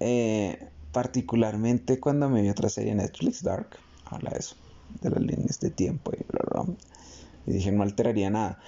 Eh, 0.00 0.58
particularmente 0.92 2.00
cuando 2.00 2.28
me 2.28 2.42
vi 2.42 2.48
otra 2.48 2.68
serie 2.68 2.94
Netflix, 2.94 3.42
Dark. 3.42 3.76
Habla 4.04 4.30
de 4.30 4.38
eso, 4.38 4.56
de 5.00 5.10
las 5.10 5.20
líneas 5.20 5.60
de 5.60 5.70
tiempo 5.70 6.12
y 6.12 6.22
bla, 6.30 6.40
bla. 6.50 6.74
Dije, 7.52 7.72
no 7.72 7.82
alteraría 7.82 8.30
nada 8.30 8.58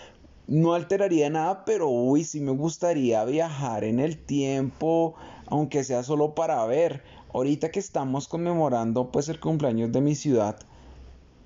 no 0.46 0.74
alteraría 0.74 1.30
nada, 1.30 1.64
pero 1.64 1.88
uy, 1.88 2.24
sí 2.24 2.40
me 2.40 2.52
gustaría 2.52 3.24
viajar 3.24 3.84
en 3.84 4.00
el 4.00 4.18
tiempo, 4.18 5.14
aunque 5.46 5.84
sea 5.84 6.02
solo 6.02 6.34
para 6.34 6.64
ver. 6.66 7.02
Ahorita 7.32 7.70
que 7.70 7.78
estamos 7.78 8.28
conmemorando 8.28 9.10
pues 9.10 9.28
el 9.28 9.40
cumpleaños 9.40 9.92
de 9.92 10.02
mi 10.02 10.14
ciudad 10.14 10.58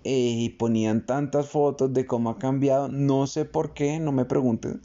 eh, 0.02 0.34
y 0.38 0.48
ponían 0.50 1.06
tantas 1.06 1.48
fotos 1.48 1.92
de 1.92 2.06
cómo 2.06 2.30
ha 2.30 2.38
cambiado, 2.38 2.88
no 2.88 3.26
sé 3.26 3.44
por 3.44 3.74
qué, 3.74 4.00
no 4.00 4.10
me 4.10 4.24
pregunten, 4.24 4.82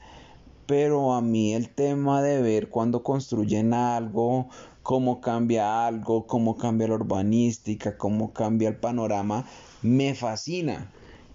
pero 0.67 1.13
a 1.13 1.21
mí 1.21 1.55
el 1.55 1.69
tema 1.69 2.21
de 2.21 2.41
ver 2.41 2.69
cuando 2.69 3.01
construyen 3.01 3.73
algo, 3.73 4.49
cómo 4.83 5.21
cambia 5.21 5.87
algo, 5.87 6.27
cómo 6.27 6.57
cambia 6.57 6.87
la 6.87 6.95
urbanística, 6.95 7.97
cómo 7.97 8.33
cambia 8.33 8.69
el 8.69 8.75
panorama, 8.75 9.45
me 9.81 10.13
fascina. 10.13 10.91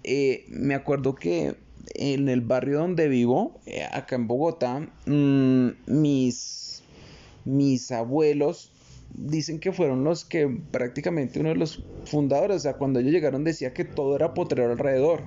Eh, 0.09 0.45
me 0.47 0.73
acuerdo 0.73 1.15
que 1.15 1.55
en 1.95 2.29
el 2.29 2.39
barrio 2.39 2.79
donde 2.79 3.09
vivo, 3.09 3.59
eh, 3.65 3.83
acá 3.91 4.15
en 4.15 4.25
Bogotá, 4.25 4.79
mm, 5.05 5.67
mis, 5.85 6.81
mis 7.43 7.91
abuelos 7.91 8.71
dicen 9.13 9.59
que 9.59 9.73
fueron 9.73 10.05
los 10.05 10.23
que 10.23 10.47
prácticamente 10.71 11.41
uno 11.41 11.49
de 11.49 11.55
los 11.55 11.83
fundadores, 12.05 12.55
o 12.55 12.59
sea, 12.61 12.77
cuando 12.77 13.01
ellos 13.01 13.11
llegaron 13.11 13.43
decía 13.43 13.73
que 13.73 13.83
todo 13.83 14.15
era 14.15 14.33
potrero 14.33 14.71
alrededor, 14.71 15.23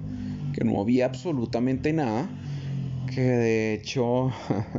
que 0.55 0.65
no 0.65 0.81
había 0.81 1.05
absolutamente 1.05 1.93
nada, 1.93 2.31
que 3.15 3.21
de 3.21 3.75
hecho 3.75 4.33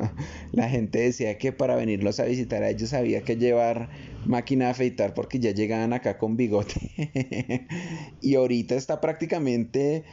la 0.52 0.70
gente 0.70 1.00
decía 1.00 1.38
que 1.38 1.52
para 1.52 1.76
venirlos 1.76 2.20
a 2.20 2.26
visitar 2.26 2.64
a 2.64 2.70
ellos 2.70 2.94
había 2.94 3.22
que 3.24 3.38
llevar 3.38 3.90
máquina 4.26 4.66
de 4.66 4.72
afeitar 4.72 5.14
porque 5.14 5.40
ya 5.40 5.52
llegaban 5.52 5.94
acá 5.94 6.18
con 6.18 6.38
bigote. 6.38 7.68
y 8.22 8.36
ahorita 8.36 8.76
está 8.76 9.02
prácticamente, 9.02 10.04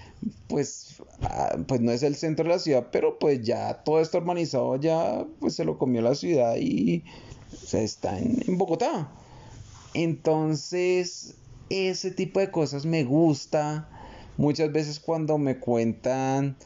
pues, 0.49 1.03
ah, 1.23 1.57
pues 1.67 1.81
no 1.81 1.93
es 1.93 2.03
el 2.03 2.17
centro 2.17 2.45
de 2.45 2.51
la 2.51 2.59
ciudad, 2.59 2.89
pero 2.93 3.19
pues 3.19 3.43
ya 3.43 3.83
todo 3.85 4.01
esto 4.01 4.19
urbanizado 4.19 4.77
ya, 4.77 5.27
pues 5.41 5.55
se 5.55 5.65
lo 5.65 5.79
comió 5.79 6.03
la 6.03 6.15
ciudad 6.15 6.57
y 6.57 7.05
se 7.65 7.85
está 7.85 8.19
en, 8.19 8.43
en 8.47 8.59
Bogotá. 8.59 9.11
Entonces, 9.95 11.35
ese 11.71 12.11
tipo 12.11 12.41
de 12.41 12.51
cosas 12.51 12.87
me 12.87 13.05
gusta. 13.05 13.89
Muchas 14.37 14.73
veces 14.73 15.01
cuando 15.01 15.39
me 15.39 15.59
cuentan 15.59 16.57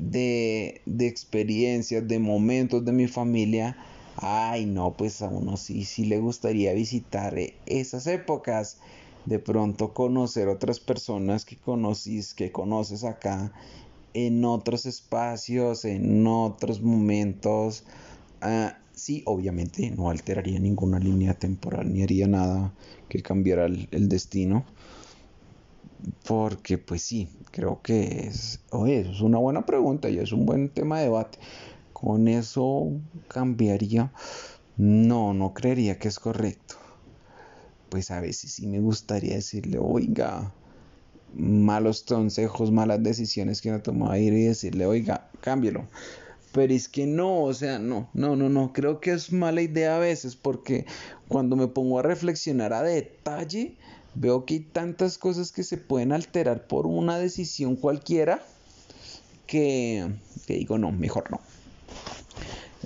de, 0.00 0.80
de 0.86 1.06
experiencias, 1.06 2.06
de 2.06 2.18
momentos 2.18 2.84
de 2.84 2.92
mi 2.92 3.06
familia, 3.06 3.76
ay 4.16 4.66
no, 4.66 4.96
pues 4.96 5.22
a 5.22 5.28
uno 5.28 5.56
sí, 5.56 5.84
sí 5.84 6.04
le 6.04 6.18
gustaría 6.18 6.72
visitar 6.72 7.38
eh, 7.38 7.54
esas 7.66 8.06
épocas, 8.06 8.78
de 9.26 9.38
pronto 9.38 9.92
conocer 9.92 10.48
otras 10.48 10.80
personas 10.80 11.44
que 11.44 11.56
conocís, 11.56 12.34
que 12.34 12.50
conoces 12.50 13.04
acá 13.04 13.52
en 14.14 14.44
otros 14.44 14.86
espacios, 14.86 15.84
en 15.84 16.26
otros 16.26 16.80
momentos. 16.82 17.84
Ah, 18.40 18.78
sí, 18.92 19.22
obviamente 19.26 19.90
no 19.90 20.10
alteraría 20.10 20.58
ninguna 20.58 20.98
línea 20.98 21.34
temporal 21.34 21.92
ni 21.92 22.02
haría 22.02 22.26
nada 22.26 22.72
que 23.08 23.22
cambiara 23.22 23.66
el, 23.66 24.08
destino. 24.08 24.64
Porque 26.26 26.78
pues 26.78 27.02
sí, 27.02 27.28
creo 27.50 27.80
que 27.82 28.26
es, 28.26 28.60
oye, 28.70 29.00
es 29.00 29.20
una 29.20 29.38
buena 29.38 29.66
pregunta 29.66 30.08
y 30.08 30.18
es 30.18 30.32
un 30.32 30.46
buen 30.46 30.68
tema 30.68 30.98
de 30.98 31.04
debate 31.04 31.38
con 32.00 32.28
eso 32.28 32.92
cambiaría. 33.28 34.12
No, 34.76 35.34
no 35.34 35.52
creería 35.52 35.98
que 35.98 36.08
es 36.08 36.18
correcto. 36.18 36.76
Pues 37.90 38.10
a 38.10 38.20
veces 38.20 38.52
sí 38.52 38.66
me 38.66 38.80
gustaría 38.80 39.34
decirle, 39.34 39.78
oiga, 39.78 40.52
malos 41.34 42.02
consejos, 42.02 42.70
malas 42.70 43.02
decisiones 43.02 43.60
que 43.60 43.70
no 43.70 43.82
tomado 43.82 44.16
ir 44.16 44.32
y 44.32 44.44
decirle, 44.44 44.86
oiga, 44.86 45.28
cámbielo. 45.40 45.88
Pero 46.52 46.72
es 46.72 46.88
que 46.88 47.06
no, 47.06 47.42
o 47.42 47.52
sea, 47.52 47.78
no, 47.78 48.08
no, 48.14 48.34
no, 48.34 48.48
no, 48.48 48.72
creo 48.72 49.00
que 49.00 49.12
es 49.12 49.32
mala 49.32 49.60
idea 49.60 49.96
a 49.96 50.00
veces 50.00 50.36
porque 50.36 50.86
cuando 51.28 51.54
me 51.54 51.68
pongo 51.68 51.98
a 51.98 52.02
reflexionar 52.02 52.72
a 52.72 52.82
detalle, 52.82 53.76
veo 54.14 54.44
que 54.44 54.54
hay 54.54 54.60
tantas 54.60 55.18
cosas 55.18 55.52
que 55.52 55.62
se 55.62 55.76
pueden 55.76 56.12
alterar 56.12 56.66
por 56.66 56.86
una 56.86 57.18
decisión 57.18 57.76
cualquiera 57.76 58.42
que, 59.46 60.08
que 60.46 60.54
digo, 60.54 60.78
no, 60.78 60.92
mejor 60.92 61.30
no. 61.30 61.40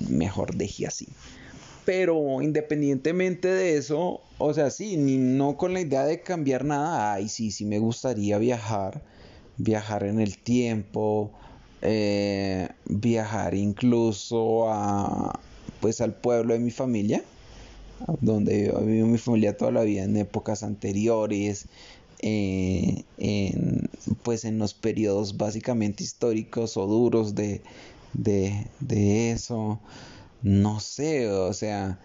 Mejor 0.09 0.55
deje 0.55 0.87
así. 0.87 1.09
Pero 1.85 2.41
independientemente 2.41 3.49
de 3.49 3.77
eso, 3.77 4.23
o 4.39 4.55
sea, 4.55 4.71
sí, 4.71 4.97
ni, 4.97 5.19
no 5.19 5.57
con 5.57 5.75
la 5.75 5.81
idea 5.81 6.05
de 6.05 6.23
cambiar 6.23 6.65
nada, 6.65 7.13
ay, 7.13 7.29
sí, 7.29 7.51
sí 7.51 7.67
me 7.67 7.79
gustaría 7.79 8.39
viajar, 8.39 9.03
viajar 9.59 10.05
en 10.05 10.21
el 10.21 10.39
tiempo, 10.39 11.31
eh, 11.83 12.69
viajar 12.87 13.55
incluso 13.55 14.71
a, 14.71 15.39
pues 15.81 16.01
al 16.01 16.15
pueblo 16.15 16.55
de 16.55 16.61
mi 16.61 16.71
familia, 16.71 17.23
donde 18.21 18.73
vivido 18.85 19.07
mi 19.07 19.19
familia 19.19 19.57
toda 19.57 19.71
la 19.71 19.83
vida 19.83 20.05
en 20.05 20.17
épocas 20.17 20.63
anteriores, 20.63 21.67
eh, 22.21 23.05
en, 23.19 23.89
pues 24.23 24.45
en 24.45 24.59
los 24.59 24.75
periodos 24.75 25.37
básicamente 25.37 26.05
históricos 26.05 26.77
o 26.77 26.87
duros 26.87 27.35
de, 27.35 27.63
de, 28.13 28.67
de 28.81 29.31
eso. 29.31 29.81
No 30.43 30.81
sé, 30.81 31.31
o 31.31 31.53
sea, 31.55 31.99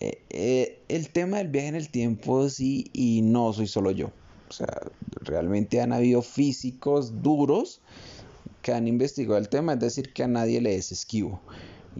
eh, 0.00 0.22
eh, 0.30 0.78
el 0.88 1.10
tema 1.10 1.38
del 1.38 1.48
viaje 1.48 1.68
en 1.68 1.74
el 1.74 1.90
tiempo 1.90 2.48
sí 2.48 2.90
y 2.92 3.20
no 3.22 3.52
soy 3.52 3.66
solo 3.66 3.90
yo. 3.90 4.10
O 4.48 4.52
sea, 4.52 4.80
realmente 5.20 5.80
han 5.80 5.92
habido 5.92 6.22
físicos 6.22 7.22
duros 7.22 7.80
que 8.62 8.72
han 8.72 8.88
investigado 8.88 9.36
el 9.38 9.48
tema, 9.48 9.74
es 9.74 9.80
decir, 9.80 10.12
que 10.12 10.22
a 10.22 10.28
nadie 10.28 10.60
le 10.60 10.76
es 10.76 10.92
esquivo. 10.92 11.40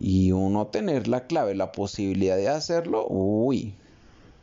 Y 0.01 0.33
uno 0.33 0.69
tener 0.69 1.09
la 1.09 1.27
clave, 1.27 1.55
la 1.55 1.73
posibilidad 1.73 2.37
de 2.37 2.49
hacerlo, 2.49 3.07
uy, 3.09 3.75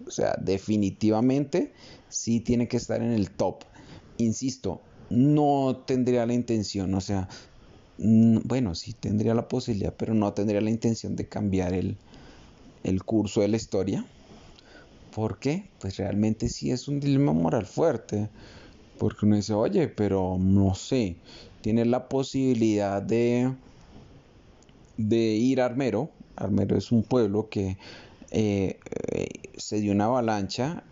o 0.06 0.12
sea, 0.12 0.36
definitivamente 0.42 1.74
sí 2.10 2.40
tiene 2.40 2.68
que 2.68 2.78
estar 2.78 3.02
en 3.02 3.12
el 3.12 3.32
top. 3.32 3.64
Insisto, 4.18 4.82
no 5.10 5.84
tendría 5.86 6.26
la 6.26 6.34
intención, 6.34 6.94
o 6.94 7.02
sea, 7.02 7.28
bueno, 7.98 8.76
sí 8.76 8.94
tendría 8.94 9.34
la 9.34 9.48
posibilidad, 9.48 9.94
pero 9.96 10.14
no 10.14 10.34
tendría 10.34 10.62
la 10.62 10.70
intención 10.70 11.16
de 11.16 11.28
cambiar 11.28 11.74
el, 11.74 11.98
curso 13.06 13.42
de 13.42 13.48
la 13.48 13.58
historia. 13.58 14.06
¿Por 15.14 15.40
qué? 15.40 15.70
Pues 15.80 15.98
realmente 15.98 16.50
sí 16.50 16.72
es 16.72 16.88
un 16.88 17.00
dilema 17.00 17.32
moral 17.32 17.66
fuerte. 17.66 18.30
Porque 18.98 19.26
uno 19.26 19.36
dice, 19.36 19.54
oye, 19.54 19.88
pero 19.90 20.38
no 20.40 20.74
sé, 20.74 21.18
tiene 21.62 21.84
la 21.86 22.08
posibilidad 22.08 23.02
de, 23.02 23.54
de 24.98 25.18
ir 25.18 25.62
a 25.62 25.66
Armero. 25.66 26.10
Armero 26.36 26.78
es 26.78 26.92
un 26.92 27.04
pueblo 27.04 27.50
que 27.50 27.78
eh, 28.32 28.80
eh, 29.12 29.28
se 29.58 29.80
dio 29.80 29.92
una 29.92 30.06
avalancha 30.06 30.84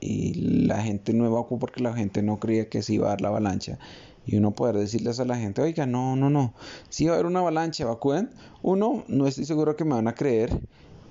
y 0.00 0.34
la 0.66 0.82
gente 0.82 1.12
no 1.14 1.26
evacuó 1.26 1.58
porque 1.58 1.82
la 1.82 1.94
gente 1.94 2.22
no 2.22 2.38
creía 2.38 2.68
que 2.68 2.82
se 2.82 2.94
iba 2.94 3.06
a 3.06 3.10
dar 3.10 3.20
la 3.20 3.28
avalancha 3.28 3.78
y 4.26 4.36
uno 4.36 4.52
poder 4.52 4.76
decirles 4.76 5.20
a 5.20 5.24
la 5.24 5.36
gente, 5.36 5.60
oiga, 5.60 5.86
no, 5.86 6.16
no, 6.16 6.30
no, 6.30 6.54
si 6.88 7.06
va 7.06 7.12
a 7.12 7.14
haber 7.14 7.26
una 7.26 7.40
avalancha, 7.40 7.84
evacúen. 7.84 8.30
Uno, 8.62 9.04
no 9.08 9.26
estoy 9.26 9.44
seguro 9.44 9.76
que 9.76 9.84
me 9.84 9.94
van 9.94 10.08
a 10.08 10.14
creer. 10.14 10.60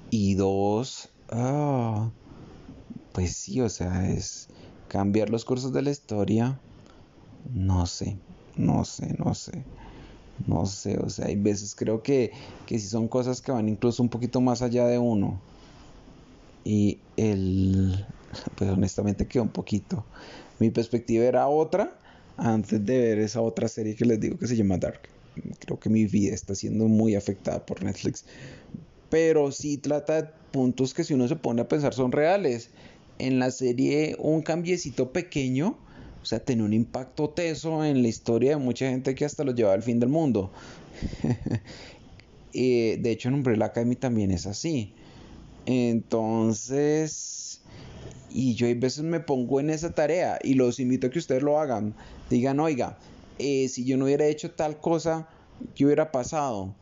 Y 0.09 0.35
dos, 0.35 1.09
ah, 1.29 2.09
pues 3.13 3.35
sí, 3.35 3.61
o 3.61 3.69
sea, 3.69 4.09
es 4.09 4.47
cambiar 4.87 5.29
los 5.29 5.45
cursos 5.45 5.73
de 5.73 5.81
la 5.83 5.91
historia. 5.91 6.59
No 7.51 7.85
sé, 7.85 8.17
no 8.55 8.85
sé, 8.85 9.15
no 9.17 9.33
sé. 9.35 9.63
No 10.47 10.65
sé, 10.65 10.97
o 10.97 11.09
sea, 11.09 11.27
hay 11.27 11.35
veces 11.35 11.75
creo 11.75 12.01
que, 12.01 12.31
que 12.65 12.79
si 12.79 12.87
son 12.87 13.07
cosas 13.07 13.41
que 13.41 13.51
van 13.51 13.69
incluso 13.69 14.03
un 14.03 14.09
poquito 14.09 14.41
más 14.41 14.61
allá 14.61 14.85
de 14.87 14.97
uno. 14.97 15.39
Y 16.63 16.99
el, 17.17 18.05
pues 18.55 18.69
honestamente 18.69 19.27
quedó 19.27 19.43
un 19.43 19.49
poquito. 19.49 20.05
Mi 20.59 20.69
perspectiva 20.69 21.25
era 21.25 21.47
otra 21.47 21.97
antes 22.37 22.83
de 22.85 22.97
ver 22.97 23.19
esa 23.19 23.41
otra 23.41 23.67
serie 23.67 23.95
que 23.95 24.05
les 24.05 24.19
digo 24.19 24.37
que 24.37 24.47
se 24.47 24.55
llama 24.55 24.77
Dark. 24.77 25.01
Creo 25.59 25.79
que 25.79 25.89
mi 25.89 26.05
vida 26.05 26.33
está 26.33 26.55
siendo 26.55 26.87
muy 26.87 27.15
afectada 27.15 27.65
por 27.65 27.83
Netflix. 27.83 28.25
Pero 29.09 29.51
sí 29.51 29.77
trata 29.77 30.21
de 30.21 30.29
puntos 30.51 30.93
que 30.93 31.03
si 31.03 31.13
uno 31.13 31.27
se 31.27 31.35
pone 31.35 31.61
a 31.61 31.67
pensar 31.67 31.93
son 31.93 32.11
reales. 32.11 32.69
En 33.19 33.39
la 33.39 33.51
serie 33.51 34.15
un 34.19 34.41
cambiecito 34.41 35.11
pequeño, 35.11 35.77
o 36.23 36.25
sea, 36.25 36.39
tiene 36.39 36.63
un 36.63 36.71
impacto 36.71 37.29
teso 37.29 37.83
en 37.83 38.01
la 38.01 38.07
historia 38.07 38.51
de 38.51 38.57
mucha 38.57 38.89
gente 38.89 39.13
que 39.13 39.25
hasta 39.25 39.43
lo 39.43 39.53
lleva 39.53 39.73
al 39.73 39.83
fin 39.83 39.99
del 39.99 40.07
mundo. 40.07 40.51
y 42.53 42.95
de 42.95 43.11
hecho 43.11 43.27
en 43.27 43.35
Umbrella 43.35 43.65
Academy 43.65 43.97
también 43.97 44.31
es 44.31 44.47
así. 44.47 44.93
Entonces, 45.65 47.59
y 48.31 48.55
yo 48.55 48.67
a 48.67 48.73
veces 48.73 49.03
me 49.03 49.19
pongo 49.19 49.59
en 49.59 49.69
esa 49.69 49.93
tarea 49.93 50.39
y 50.41 50.53
los 50.53 50.79
invito 50.79 51.07
a 51.07 51.09
que 51.09 51.19
ustedes 51.19 51.43
lo 51.43 51.59
hagan. 51.59 51.93
Digan, 52.29 52.61
oiga, 52.61 52.97
eh, 53.37 53.67
si 53.67 53.83
yo 53.83 53.97
no 53.97 54.05
hubiera 54.05 54.25
hecho 54.25 54.51
tal 54.51 54.79
cosa, 54.79 55.27
¿qué 55.75 55.85
hubiera 55.85 56.09
pasado? 56.09 56.73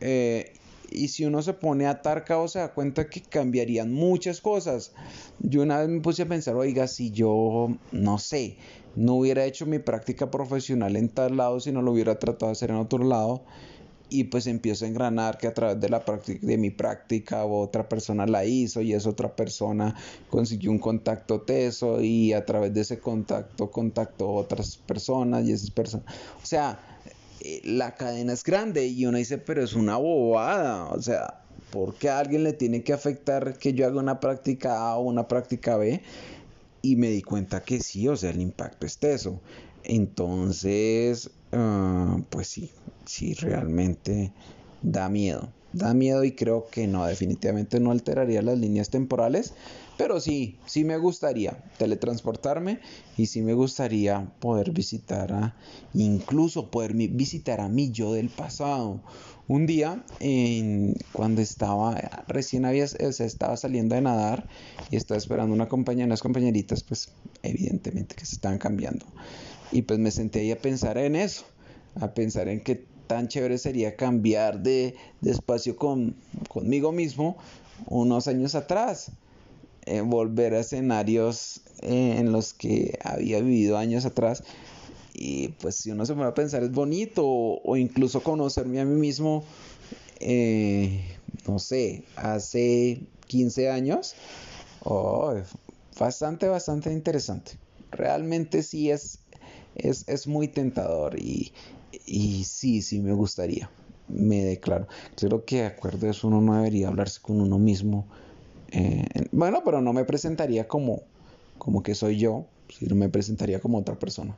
Eh, 0.00 0.52
y 0.94 1.08
si 1.08 1.24
uno 1.24 1.42
se 1.42 1.52
pone 1.52 1.86
a 1.86 1.90
atar 1.90 2.24
cabos 2.24 2.52
se 2.52 2.60
da 2.60 2.72
cuenta 2.72 3.08
que 3.08 3.20
cambiarían 3.20 3.92
muchas 3.92 4.40
cosas. 4.40 4.92
Yo 5.40 5.62
una 5.62 5.80
vez 5.80 5.88
me 5.88 6.00
puse 6.00 6.22
a 6.22 6.28
pensar, 6.28 6.54
oiga, 6.54 6.86
si 6.86 7.10
yo, 7.10 7.76
no 7.92 8.18
sé, 8.18 8.56
no 8.96 9.14
hubiera 9.14 9.44
hecho 9.44 9.66
mi 9.66 9.78
práctica 9.78 10.30
profesional 10.30 10.96
en 10.96 11.08
tal 11.08 11.36
lado, 11.36 11.60
si 11.60 11.72
no 11.72 11.82
lo 11.82 11.92
hubiera 11.92 12.18
tratado 12.18 12.46
de 12.46 12.52
hacer 12.52 12.70
en 12.70 12.76
otro 12.76 13.04
lado, 13.04 13.42
y 14.10 14.24
pues 14.24 14.46
empiezo 14.46 14.84
a 14.84 14.88
engranar 14.88 15.38
que 15.38 15.46
a 15.46 15.54
través 15.54 15.80
de 15.80 15.88
la 15.88 16.04
práctica 16.04 16.46
de 16.46 16.58
mi 16.58 16.70
práctica 16.70 17.44
otra 17.44 17.88
persona 17.88 18.26
la 18.26 18.44
hizo 18.44 18.80
y 18.80 18.92
esa 18.92 19.10
otra 19.10 19.34
persona 19.34 19.96
consiguió 20.30 20.70
un 20.70 20.78
contacto 20.78 21.40
teso 21.40 22.00
y 22.00 22.32
a 22.32 22.44
través 22.44 22.72
de 22.74 22.82
ese 22.82 22.98
contacto 22.98 23.70
contactó 23.70 24.30
otras 24.30 24.76
personas 24.76 25.46
y 25.46 25.52
esas 25.52 25.70
personas 25.70 26.06
o 26.42 26.46
sea 26.46 26.78
eh, 27.40 27.60
la 27.64 27.94
cadena 27.94 28.34
es 28.34 28.44
grande 28.44 28.86
y 28.86 29.06
uno 29.06 29.18
dice 29.18 29.38
pero 29.38 29.64
es 29.64 29.74
una 29.74 29.96
bobada 29.96 30.90
o 30.90 31.00
sea 31.00 31.40
¿por 31.72 31.94
qué 31.94 32.08
a 32.08 32.20
alguien 32.20 32.44
le 32.44 32.52
tiene 32.52 32.84
que 32.84 32.92
afectar 32.92 33.58
que 33.58 33.72
yo 33.72 33.86
haga 33.86 33.98
una 33.98 34.20
práctica 34.20 34.78
A 34.78 34.96
o 34.96 35.02
una 35.02 35.26
práctica 35.26 35.76
B? 35.76 36.02
Y 36.84 36.96
me 36.96 37.08
di 37.08 37.22
cuenta 37.22 37.62
que 37.62 37.80
sí, 37.80 38.06
o 38.08 38.14
sea, 38.14 38.28
el 38.28 38.42
impacto 38.42 38.84
es 38.84 38.98
teso. 38.98 39.40
Entonces, 39.84 41.30
ah, 41.52 42.18
pues 42.28 42.48
sí, 42.48 42.72
sí, 43.06 43.32
realmente 43.32 44.32
da 44.82 45.08
miedo. 45.08 45.48
Da 45.72 45.94
miedo 45.94 46.24
y 46.24 46.32
creo 46.32 46.66
que 46.70 46.86
no, 46.86 47.06
definitivamente 47.06 47.80
no 47.80 47.90
alteraría 47.90 48.42
las 48.42 48.58
líneas 48.58 48.90
temporales, 48.90 49.54
pero 49.96 50.20
sí, 50.20 50.58
sí 50.66 50.84
me 50.84 50.98
gustaría 50.98 51.56
teletransportarme 51.78 52.80
y 53.16 53.26
sí 53.26 53.40
me 53.40 53.54
gustaría 53.54 54.30
poder 54.38 54.72
visitar 54.72 55.32
a, 55.32 55.56
incluso 55.94 56.70
poder 56.70 56.92
visitar 56.92 57.62
a 57.62 57.68
mí 57.70 57.92
yo 57.92 58.12
del 58.12 58.28
pasado. 58.28 59.00
Un 59.46 59.66
día, 59.66 60.02
cuando 61.12 61.42
estaba, 61.42 62.24
recién 62.28 62.64
había, 62.64 62.86
se 62.86 63.24
estaba 63.26 63.58
saliendo 63.58 63.94
de 63.94 64.00
nadar 64.00 64.46
y 64.90 64.96
estaba 64.96 65.18
esperando 65.18 65.54
una 65.54 65.68
compañera, 65.68 66.06
unas 66.06 66.22
compañeritas, 66.22 66.82
pues 66.82 67.10
evidentemente 67.42 68.14
que 68.14 68.24
se 68.24 68.36
estaban 68.36 68.56
cambiando. 68.56 69.04
Y 69.70 69.82
pues 69.82 69.98
me 69.98 70.10
senté 70.10 70.40
ahí 70.40 70.50
a 70.50 70.58
pensar 70.58 70.96
en 70.96 71.14
eso, 71.14 71.44
a 72.00 72.14
pensar 72.14 72.48
en 72.48 72.60
qué 72.62 72.86
tan 73.06 73.28
chévere 73.28 73.58
sería 73.58 73.96
cambiar 73.96 74.62
de, 74.62 74.94
espacio 75.22 75.76
con, 75.76 76.16
conmigo 76.48 76.92
mismo 76.92 77.36
unos 77.86 78.28
años 78.28 78.54
atrás. 78.54 79.12
Eh, 79.86 80.00
volver 80.00 80.54
a 80.54 80.60
escenarios 80.60 81.60
eh, 81.82 82.16
en 82.18 82.32
los 82.32 82.54
que 82.54 82.98
había 83.04 83.40
vivido 83.40 83.76
años 83.76 84.06
atrás. 84.06 84.42
Y 85.14 85.48
pues 85.48 85.76
si 85.76 85.90
uno 85.90 86.04
se 86.04 86.14
pone 86.14 86.26
a 86.26 86.34
pensar 86.34 86.62
es 86.62 86.72
bonito 86.72 87.24
o, 87.24 87.76
incluso 87.76 88.22
conocerme 88.22 88.80
a 88.80 88.84
mí 88.84 88.96
mismo, 88.96 89.44
eh, 90.20 91.04
no 91.46 91.58
sé, 91.58 92.04
hace 92.16 93.00
15 93.28 93.70
años. 93.70 94.14
Oh, 94.84 95.34
bastante, 95.98 96.48
bastante 96.48 96.92
interesante. 96.92 97.52
Realmente 97.92 98.64
sí 98.64 98.90
es 98.90 99.20
es, 99.76 100.26
muy 100.26 100.48
tentador 100.48 101.18
y, 101.18 101.52
y 102.06 102.44
sí, 102.44 102.82
sí 102.82 103.00
me 103.00 103.12
gustaría. 103.12 103.70
Me 104.08 104.44
declaro. 104.44 104.86
Creo 105.16 105.44
que 105.44 105.56
de 105.56 105.66
acuerdo 105.66 106.06
a 106.06 106.10
eso 106.10 106.28
uno 106.28 106.40
no 106.40 106.56
debería 106.56 106.88
hablarse 106.88 107.20
con 107.20 107.40
uno 107.40 107.58
mismo. 107.58 108.06
Eh, 108.70 109.04
bueno, 109.32 109.62
pero 109.64 109.80
no 109.80 109.92
me 109.92 110.04
presentaría 110.04 110.68
como, 110.68 111.02
como 111.58 111.82
que 111.82 111.94
soy 111.94 112.18
yo, 112.18 112.46
sino 112.68 112.94
me 112.94 113.08
presentaría 113.08 113.60
como 113.60 113.78
otra 113.78 113.98
persona. 113.98 114.36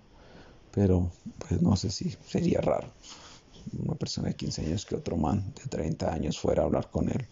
Pero 0.77 1.11
pues 1.39 1.61
no 1.61 1.75
sé 1.75 1.91
si 1.91 2.15
sería 2.29 2.61
raro. 2.61 2.87
Una 3.85 3.97
persona 3.97 4.29
de 4.29 4.37
15 4.37 4.63
años 4.63 4.87
que 4.87 4.95
otro 4.95 5.17
man 5.17 5.53
de 5.61 5.69
30 5.69 6.13
años 6.13 6.39
fuera 6.39 6.63
a 6.63 6.67
hablar 6.67 6.89
con 6.93 7.09
él. 7.09 7.27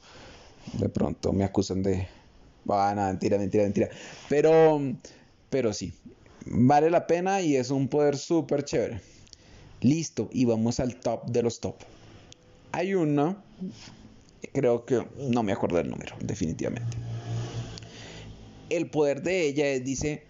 De 0.73 0.89
pronto 0.89 1.33
me 1.33 1.45
acusan 1.45 1.85
de... 1.85 2.09
Ah, 2.69 2.93
mentira, 2.97 3.39
mentira, 3.39 3.63
mentira. 3.63 3.89
Pero, 4.29 4.81
pero 5.49 5.73
sí, 5.73 5.95
Vale 6.47 6.91
la 6.91 7.07
pena 7.07 7.41
y 7.41 7.57
es 7.57 7.71
un 7.71 7.89
poder 7.89 8.19
súper 8.19 8.65
chévere. 8.65 9.01
Listo, 9.81 10.29
y 10.33 10.45
vamos 10.45 10.79
al 10.79 10.97
top 10.97 11.27
de 11.27 11.43
los 11.43 11.61
top. 11.61 11.77
Hay 12.73 12.95
uno, 12.95 13.37
creo 14.53 14.85
que 14.85 15.07
no 15.17 15.43
me 15.43 15.53
acuerdo 15.53 15.79
del 15.79 15.89
número, 15.89 16.17
definitivamente. 16.21 16.97
El 18.69 18.91
poder 18.91 19.23
de 19.23 19.47
ella 19.47 19.69
es, 19.69 19.85
dice, 19.85 20.25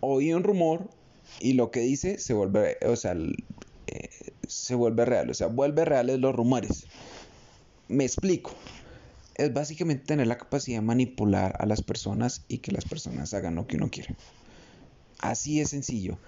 oí 0.00 0.32
un 0.32 0.44
rumor 0.44 0.88
y 1.40 1.54
lo 1.54 1.70
que 1.70 1.80
dice 1.80 2.18
se 2.18 2.34
vuelve, 2.34 2.76
o 2.86 2.96
sea, 2.96 3.14
eh, 3.86 4.10
se 4.46 4.74
vuelve 4.74 5.04
real, 5.04 5.30
o 5.30 5.34
sea, 5.34 5.48
vuelve 5.48 5.84
reales 5.84 6.18
los 6.18 6.34
rumores. 6.34 6.86
Me 7.88 8.04
explico. 8.04 8.52
Es 9.34 9.52
básicamente 9.52 10.04
tener 10.04 10.26
la 10.26 10.38
capacidad 10.38 10.78
de 10.78 10.86
manipular 10.86 11.56
a 11.58 11.66
las 11.66 11.82
personas 11.82 12.44
y 12.48 12.58
que 12.58 12.70
las 12.70 12.84
personas 12.84 13.32
hagan 13.34 13.54
lo 13.54 13.66
que 13.66 13.76
uno 13.76 13.90
quiere. 13.90 14.14
Así 15.18 15.60
es 15.60 15.70
sencillo. 15.70 16.18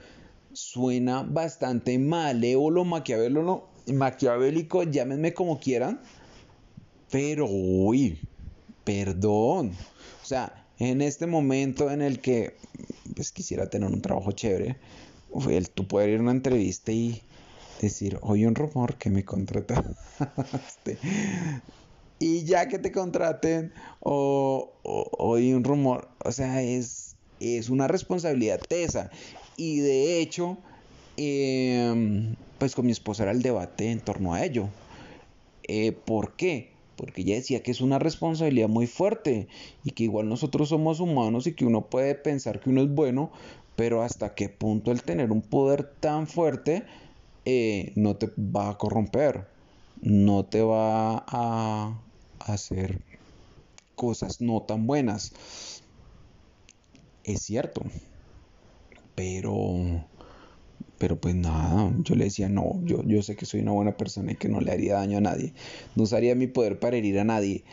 Suena 0.52 1.22
bastante 1.22 1.98
malévolo, 1.98 2.84
maquiavélico, 2.84 3.68
maquiavélico, 3.92 4.84
llámenme 4.84 5.34
como 5.34 5.60
quieran. 5.60 6.00
Pero, 7.10 7.46
uy, 7.46 8.18
perdón. 8.84 9.72
O 10.22 10.26
sea, 10.26 10.66
en 10.78 11.02
este 11.02 11.26
momento 11.26 11.90
en 11.90 12.02
el 12.02 12.20
que 12.20 12.56
pues, 13.14 13.32
quisiera 13.32 13.68
tener 13.70 13.90
un 13.90 14.02
trabajo 14.02 14.32
chévere, 14.32 14.76
el, 15.48 15.70
tú 15.70 15.86
poder 15.86 16.10
ir 16.10 16.18
a 16.18 16.22
una 16.22 16.32
entrevista 16.32 16.92
y 16.92 17.22
decir, 17.80 18.18
oye, 18.22 18.46
un 18.46 18.54
rumor 18.54 18.96
que 18.96 19.10
me 19.10 19.24
contrataste. 19.24 20.98
y 22.18 22.44
ya 22.44 22.68
que 22.68 22.78
te 22.78 22.92
contraten, 22.92 23.72
o, 24.00 24.72
oí 24.82 25.52
un 25.52 25.64
rumor, 25.64 26.08
o 26.24 26.32
sea, 26.32 26.62
es 26.62 27.14
es 27.40 27.68
una 27.68 27.88
responsabilidad 27.88 28.60
tesa. 28.60 29.10
Y 29.56 29.80
de 29.80 30.20
hecho, 30.20 30.58
em, 31.16 32.34
pues 32.58 32.74
con 32.74 32.86
mi 32.86 32.92
esposa 32.92 33.24
era 33.24 33.32
el 33.32 33.42
debate 33.42 33.90
en 33.90 34.00
torno 34.00 34.34
a 34.34 34.44
ello. 34.44 34.68
Eh, 35.64 35.92
¿Por 35.92 36.36
qué? 36.36 36.73
Porque 36.96 37.22
ella 37.22 37.36
decía 37.36 37.62
que 37.62 37.70
es 37.70 37.80
una 37.80 37.98
responsabilidad 37.98 38.68
muy 38.68 38.86
fuerte 38.86 39.48
y 39.84 39.90
que 39.90 40.04
igual 40.04 40.28
nosotros 40.28 40.68
somos 40.68 41.00
humanos 41.00 41.46
y 41.46 41.54
que 41.54 41.64
uno 41.64 41.86
puede 41.86 42.14
pensar 42.14 42.60
que 42.60 42.70
uno 42.70 42.82
es 42.82 42.88
bueno, 42.88 43.32
pero 43.76 44.02
hasta 44.02 44.34
qué 44.34 44.48
punto 44.48 44.92
el 44.92 45.02
tener 45.02 45.32
un 45.32 45.42
poder 45.42 45.84
tan 46.00 46.26
fuerte 46.26 46.84
eh, 47.44 47.92
no 47.96 48.16
te 48.16 48.30
va 48.38 48.70
a 48.70 48.78
corromper, 48.78 49.48
no 50.00 50.44
te 50.44 50.62
va 50.62 51.24
a 51.26 52.00
hacer 52.38 53.00
cosas 53.96 54.40
no 54.40 54.62
tan 54.62 54.86
buenas 54.86 55.32
es 57.24 57.42
cierto. 57.42 57.82
Pero, 59.14 60.04
pero 60.98 61.20
pues 61.20 61.34
nada, 61.34 61.92
yo 62.02 62.14
le 62.14 62.24
decía, 62.24 62.48
no, 62.48 62.80
yo, 62.84 63.02
yo 63.04 63.22
sé 63.22 63.36
que 63.36 63.46
soy 63.46 63.60
una 63.60 63.72
buena 63.72 63.96
persona 63.96 64.32
y 64.32 64.36
que 64.36 64.48
no 64.48 64.60
le 64.60 64.72
haría 64.72 64.94
daño 64.94 65.18
a 65.18 65.22
nadie. 65.22 65.52
No 65.96 66.04
usaría 66.04 66.34
mi 66.34 66.46
poder 66.46 66.78
para 66.78 66.96
herir 66.96 67.18
a 67.18 67.24
nadie. 67.24 67.64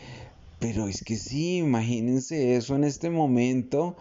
Pero 0.59 0.87
es 0.87 1.03
que 1.03 1.15
sí, 1.15 1.57
imagínense 1.57 2.55
eso 2.55 2.75
en 2.75 2.83
este 2.83 3.09
momento 3.09 3.95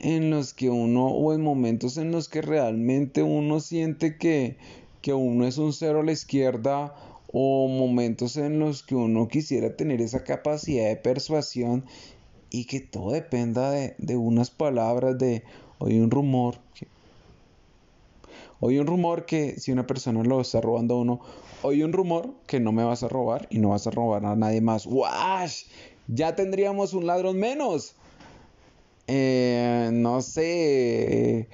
en 0.00 0.30
los 0.30 0.54
que 0.54 0.70
uno, 0.70 1.08
o 1.08 1.32
en 1.34 1.42
momentos 1.42 1.96
en 1.96 2.12
los 2.12 2.28
que 2.28 2.42
realmente 2.42 3.22
uno 3.22 3.60
siente 3.60 4.16
que, 4.16 4.56
que 5.02 5.14
uno 5.14 5.46
es 5.46 5.58
un 5.58 5.72
cero 5.72 6.00
a 6.00 6.04
la 6.04 6.12
izquierda, 6.12 6.94
o 7.32 7.68
momentos 7.68 8.36
en 8.36 8.58
los 8.58 8.82
que 8.82 8.94
uno 8.94 9.28
quisiera 9.28 9.76
tener 9.76 10.00
esa 10.00 10.24
capacidad 10.24 10.88
de 10.88 10.96
persuasión 10.96 11.84
y 12.50 12.64
que 12.64 12.80
todo 12.80 13.12
dependa 13.12 13.70
de, 13.70 13.94
de 13.98 14.16
unas 14.16 14.50
palabras 14.50 15.18
de 15.18 15.42
oí 15.78 15.98
un 15.98 16.10
rumor 16.10 16.56
Oí 18.60 18.78
un 18.78 18.86
rumor 18.86 19.26
que 19.26 19.60
si 19.60 19.70
una 19.72 19.86
persona 19.86 20.22
lo 20.22 20.40
está 20.40 20.60
robando 20.60 20.94
a 20.94 21.00
uno, 21.00 21.20
oí 21.62 21.82
un 21.82 21.92
rumor 21.92 22.34
que 22.46 22.58
no 22.58 22.72
me 22.72 22.84
vas 22.84 23.02
a 23.02 23.08
robar 23.08 23.46
y 23.50 23.58
no 23.58 23.70
vas 23.70 23.86
a 23.86 23.90
robar 23.90 24.24
a 24.24 24.34
nadie 24.34 24.60
más. 24.60 24.86
¡Wash! 24.86 25.64
Ya 26.08 26.34
tendríamos 26.36 26.94
un 26.94 27.06
ladrón 27.06 27.38
menos. 27.38 27.94
Eh, 29.08 29.90
no 29.92 30.22
sé. 30.22 31.48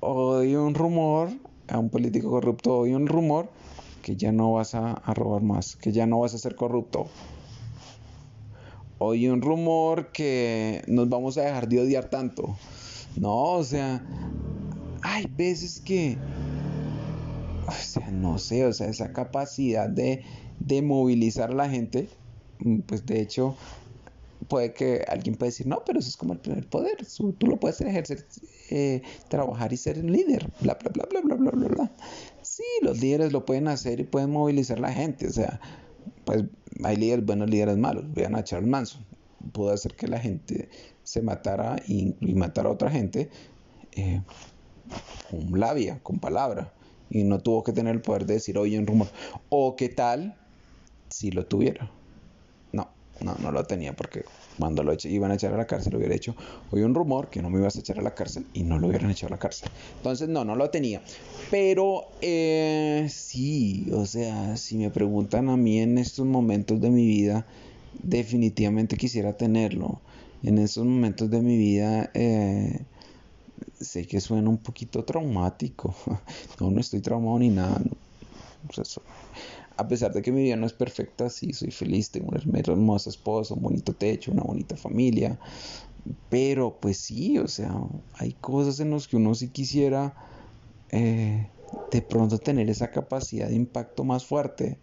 Oí 0.00 0.54
un 0.54 0.74
rumor 0.74 1.30
a 1.68 1.78
un 1.78 1.88
político 1.88 2.30
corrupto, 2.30 2.78
oí 2.78 2.92
un 2.92 3.06
rumor 3.06 3.48
que 4.02 4.14
ya 4.14 4.30
no 4.30 4.52
vas 4.52 4.74
a, 4.74 4.92
a 4.92 5.14
robar 5.14 5.42
más, 5.42 5.76
que 5.76 5.90
ya 5.90 6.06
no 6.06 6.20
vas 6.20 6.34
a 6.34 6.38
ser 6.38 6.54
corrupto. 6.54 7.08
Oí 8.98 9.28
un 9.28 9.42
rumor 9.42 10.12
que 10.12 10.82
nos 10.86 11.08
vamos 11.08 11.38
a 11.38 11.42
dejar 11.42 11.68
de 11.68 11.80
odiar 11.80 12.08
tanto. 12.08 12.56
No, 13.16 13.52
o 13.52 13.64
sea, 13.64 14.02
hay 15.02 15.26
veces 15.36 15.80
que, 15.80 16.16
o 17.66 17.72
sea, 17.72 18.10
no 18.10 18.38
sé, 18.38 18.64
o 18.66 18.72
sea, 18.72 18.88
esa 18.88 19.12
capacidad 19.12 19.88
de, 19.88 20.22
de 20.60 20.82
movilizar 20.82 21.50
a 21.50 21.54
la 21.54 21.68
gente, 21.68 22.08
mm, 22.60 22.80
pues 22.80 23.04
de 23.06 23.20
hecho, 23.20 23.56
puede 24.48 24.72
que 24.72 25.04
alguien 25.08 25.36
pueda 25.36 25.48
decir, 25.48 25.66
no, 25.66 25.82
pero 25.84 25.98
eso 25.98 26.08
es 26.08 26.16
como 26.16 26.32
el 26.32 26.40
primer 26.40 26.68
poder, 26.68 26.96
tú 27.38 27.46
lo 27.46 27.58
puedes 27.58 27.80
ejercer, 27.80 28.26
eh, 28.70 29.02
trabajar 29.28 29.72
y 29.72 29.76
ser 29.76 29.98
un 29.98 30.12
líder, 30.12 30.50
bla, 30.60 30.74
bla, 30.74 30.90
bla, 30.92 31.04
bla, 31.10 31.20
bla, 31.20 31.34
bla, 31.36 31.50
bla, 31.50 31.68
bla. 31.68 31.92
Sí, 32.42 32.64
los 32.82 33.00
líderes 33.00 33.32
lo 33.32 33.44
pueden 33.44 33.68
hacer 33.68 34.00
y 34.00 34.04
pueden 34.04 34.30
movilizar 34.30 34.78
a 34.78 34.82
la 34.82 34.92
gente, 34.92 35.26
o 35.26 35.32
sea, 35.32 35.60
pues 36.24 36.44
hay 36.84 36.96
líderes 36.96 37.24
buenos, 37.24 37.50
líderes 37.50 37.76
malos, 37.76 38.12
vean 38.12 38.36
a 38.36 38.44
Charles 38.44 38.68
Manson, 38.68 39.04
pudo 39.52 39.70
hacer 39.70 39.94
que 39.94 40.08
la 40.08 40.18
gente 40.18 40.68
se 41.02 41.22
matara 41.22 41.76
y, 41.86 42.14
y 42.20 42.34
matara 42.34 42.68
a 42.68 42.72
otra 42.72 42.90
gente, 42.90 43.30
eh, 43.92 44.22
con 45.30 45.58
labia, 45.58 46.00
con 46.02 46.18
palabra, 46.18 46.72
y 47.10 47.24
no 47.24 47.40
tuvo 47.40 47.62
que 47.62 47.72
tener 47.72 47.94
el 47.94 48.00
poder 48.00 48.26
de 48.26 48.34
decir, 48.34 48.58
oye, 48.58 48.78
un 48.78 48.86
rumor. 48.86 49.08
O 49.48 49.76
qué 49.76 49.88
tal 49.88 50.36
si 51.08 51.30
lo 51.30 51.46
tuviera. 51.46 51.90
No, 52.72 52.88
no, 53.20 53.34
no 53.40 53.52
lo 53.52 53.64
tenía 53.64 53.94
porque 53.94 54.24
cuando 54.58 54.82
lo 54.82 54.94
iban 55.04 55.30
a 55.30 55.34
echar 55.34 55.54
a 55.54 55.56
la 55.56 55.66
cárcel 55.66 55.92
lo 55.92 55.98
hubiera 55.98 56.14
hecho, 56.14 56.34
oye, 56.70 56.84
un 56.84 56.94
rumor 56.94 57.28
que 57.28 57.42
no 57.42 57.50
me 57.50 57.58
ibas 57.58 57.76
a 57.76 57.80
echar 57.80 57.98
a 57.98 58.02
la 58.02 58.14
cárcel 58.14 58.46
y 58.54 58.62
no 58.62 58.78
lo 58.78 58.88
hubieran 58.88 59.10
echado 59.10 59.28
a 59.28 59.36
la 59.36 59.38
cárcel. 59.38 59.68
Entonces, 59.98 60.28
no, 60.28 60.44
no 60.44 60.56
lo 60.56 60.70
tenía. 60.70 61.02
Pero 61.50 62.08
eh, 62.22 63.06
sí, 63.10 63.88
o 63.92 64.06
sea, 64.06 64.56
si 64.56 64.78
me 64.78 64.90
preguntan 64.90 65.48
a 65.48 65.56
mí 65.56 65.80
en 65.80 65.98
estos 65.98 66.26
momentos 66.26 66.80
de 66.80 66.90
mi 66.90 67.06
vida, 67.06 67.46
definitivamente 68.02 68.96
quisiera 68.96 69.36
tenerlo. 69.36 70.00
En 70.42 70.58
estos 70.58 70.84
momentos 70.84 71.30
de 71.30 71.40
mi 71.40 71.56
vida, 71.56 72.10
eh, 72.14 72.80
sé 73.80 74.06
que 74.06 74.20
suena 74.20 74.48
un 74.48 74.58
poquito 74.58 75.04
traumático. 75.04 75.94
No, 76.60 76.70
no 76.70 76.80
estoy 76.80 77.00
traumado 77.00 77.38
ni 77.38 77.50
nada. 77.50 77.80
a 79.76 79.88
pesar 79.88 80.12
de 80.12 80.22
que 80.22 80.32
mi 80.32 80.42
vida 80.42 80.56
no 80.56 80.66
es 80.66 80.72
perfecta, 80.72 81.28
sí, 81.28 81.52
soy 81.52 81.70
feliz, 81.70 82.10
tengo 82.10 82.28
una 82.28 82.58
hermosa 82.58 83.10
esposa, 83.10 83.54
un 83.54 83.62
bonito 83.62 83.92
techo, 83.92 84.32
una 84.32 84.42
bonita 84.42 84.76
familia. 84.76 85.38
Pero 86.30 86.78
pues 86.80 86.98
sí, 86.98 87.38
o 87.38 87.48
sea, 87.48 87.74
hay 88.14 88.32
cosas 88.32 88.80
en 88.80 88.90
las 88.90 89.06
que 89.06 89.16
uno 89.16 89.34
sí 89.34 89.48
quisiera 89.48 90.14
eh, 90.90 91.48
de 91.90 92.02
pronto 92.02 92.38
tener 92.38 92.70
esa 92.70 92.90
capacidad 92.90 93.48
de 93.48 93.56
impacto 93.56 94.04
más 94.04 94.24
fuerte 94.24 94.78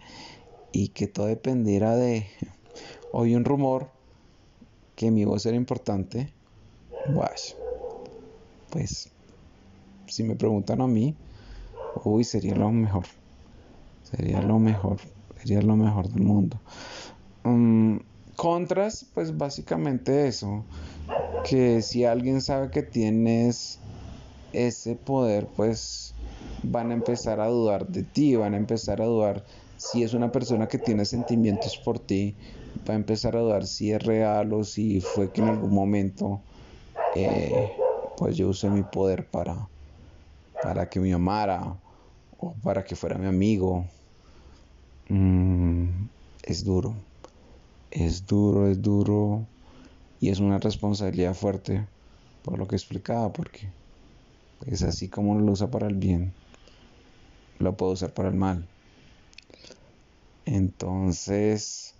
y 0.72 0.90
que 0.90 1.08
todo 1.08 1.28
dependiera 1.28 1.96
de... 1.96 2.28
Hoy 3.12 3.36
un 3.36 3.46
rumor 3.46 3.92
que 4.96 5.12
mi 5.12 5.24
voz 5.24 5.46
era 5.46 5.56
importante. 5.56 6.34
Wash 7.14 7.63
pues 8.74 9.12
si 10.08 10.24
me 10.24 10.36
preguntan 10.36 10.82
a 10.82 10.88
mí, 10.88 11.16
uy, 12.04 12.24
sería 12.24 12.56
lo 12.56 12.72
mejor. 12.72 13.06
Sería 14.04 14.42
lo 14.42 14.58
mejor. 14.58 14.98
Sería 15.38 15.62
lo 15.62 15.76
mejor 15.76 16.10
del 16.10 16.24
mundo. 16.24 16.60
Mm, 17.44 17.98
contras, 18.36 19.06
pues 19.14 19.38
básicamente 19.38 20.28
eso. 20.28 20.66
Que 21.48 21.84
si 21.84 22.04
alguien 22.04 22.42
sabe 22.42 22.72
que 22.72 22.82
tienes 22.82 23.80
ese 24.54 24.96
poder, 24.96 25.48
pues 25.56 26.16
van 26.64 26.90
a 26.90 26.94
empezar 26.96 27.40
a 27.40 27.48
dudar 27.48 27.88
de 27.88 28.04
ti, 28.04 28.36
van 28.36 28.56
a 28.56 28.58
empezar 28.58 29.02
a 29.02 29.06
dudar 29.06 29.46
si 29.78 30.02
es 30.02 30.14
una 30.14 30.32
persona 30.32 30.68
que 30.68 30.80
tiene 30.80 31.06
sentimientos 31.06 31.78
por 31.78 32.00
ti, 32.00 32.36
va 32.90 32.94
a 32.94 32.98
empezar 32.98 33.36
a 33.36 33.42
dudar 33.42 33.68
si 33.68 33.92
es 33.92 34.02
real 34.02 34.52
o 34.54 34.64
si 34.64 35.00
fue 35.02 35.32
que 35.32 35.42
en 35.42 35.50
algún 35.50 35.74
momento 35.74 36.42
eh, 37.16 37.72
pues 38.24 38.38
yo 38.38 38.48
usé 38.48 38.70
mi 38.70 38.84
poder 38.84 39.30
para, 39.30 39.68
para 40.62 40.90
que 40.90 40.98
me 41.02 41.12
amara 41.12 41.78
o 42.38 42.56
para 42.64 42.82
que 42.82 42.96
fuera 42.96 43.18
mi 43.18 43.28
amigo. 43.28 43.86
Mm, 45.10 46.06
es 46.46 46.64
duro, 46.64 46.96
es 47.92 48.26
duro, 48.26 48.70
es 48.70 48.82
duro 48.82 49.46
y 50.22 50.30
es 50.30 50.40
una 50.40 50.58
responsabilidad 50.58 51.34
fuerte 51.34 51.86
por 52.44 52.58
lo 52.58 52.66
que 52.66 52.78
explicaba, 52.78 53.34
porque 53.34 53.70
es 54.68 54.84
así 54.84 55.10
como 55.10 55.38
lo 55.38 55.52
usa 55.52 55.70
para 55.70 55.88
el 55.88 55.96
bien, 55.96 56.32
lo 57.60 57.76
puedo 57.76 57.92
usar 57.92 58.14
para 58.14 58.30
el 58.30 58.36
mal. 58.36 58.66
Entonces, 60.46 61.94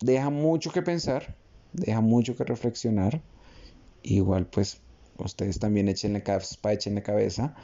deja 0.00 0.30
mucho 0.30 0.72
que 0.72 0.82
pensar, 0.82 1.36
deja 1.72 2.00
mucho 2.00 2.34
que 2.34 2.42
reflexionar 2.42 3.22
Igual 4.02 4.46
pues 4.46 4.80
ustedes 5.18 5.58
también 5.58 5.88
echenle, 5.88 6.22
la 6.26 7.02
cabeza 7.02 7.54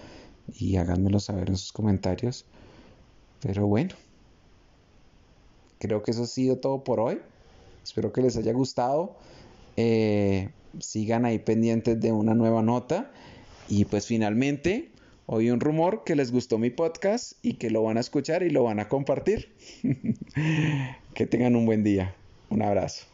y 0.55 0.77
háganmelo 0.77 1.21
saber 1.21 1.49
en 1.49 1.57
sus 1.57 1.73
comentarios. 1.73 2.47
Pero 3.41 3.67
bueno, 3.67 3.95
creo 5.79 6.03
que 6.03 6.11
eso 6.11 6.25
ha 6.25 6.27
sido 6.27 6.59
todo 6.59 6.85
por 6.85 7.01
hoy. 7.01 7.21
Espero 7.83 8.13
que 8.13 8.23
les 8.23 8.37
haya 8.37 8.53
gustado. 8.53 9.17
Eh, 9.77 10.51
sigan 10.81 11.25
ahí 11.25 11.39
pendientes 11.39 12.01
de 12.01 12.13
una 12.13 12.35
nueva 12.35 12.63
nota. 12.63 13.11
Y 13.69 13.85
pues 13.85 14.07
finalmente, 14.07 14.91
oí 15.27 15.51
un 15.51 15.61
rumor 15.61 16.03
que 16.05 16.17
les 16.17 16.33
gustó 16.33 16.59
mi 16.59 16.71
podcast 16.71 17.33
y 17.43 17.55
que 17.55 17.71
lo 17.71 17.83
van 17.83 17.97
a 17.97 18.01
escuchar 18.01 18.43
y 18.43 18.51
lo 18.51 18.65
van 18.65 18.81
a 18.81 18.89
compartir. 18.89 19.55
que 21.15 21.27
tengan 21.27 21.55
un 21.55 21.67
buen 21.67 21.85
día. 21.85 22.15
Un 22.51 22.63
abrazo. 22.63 23.07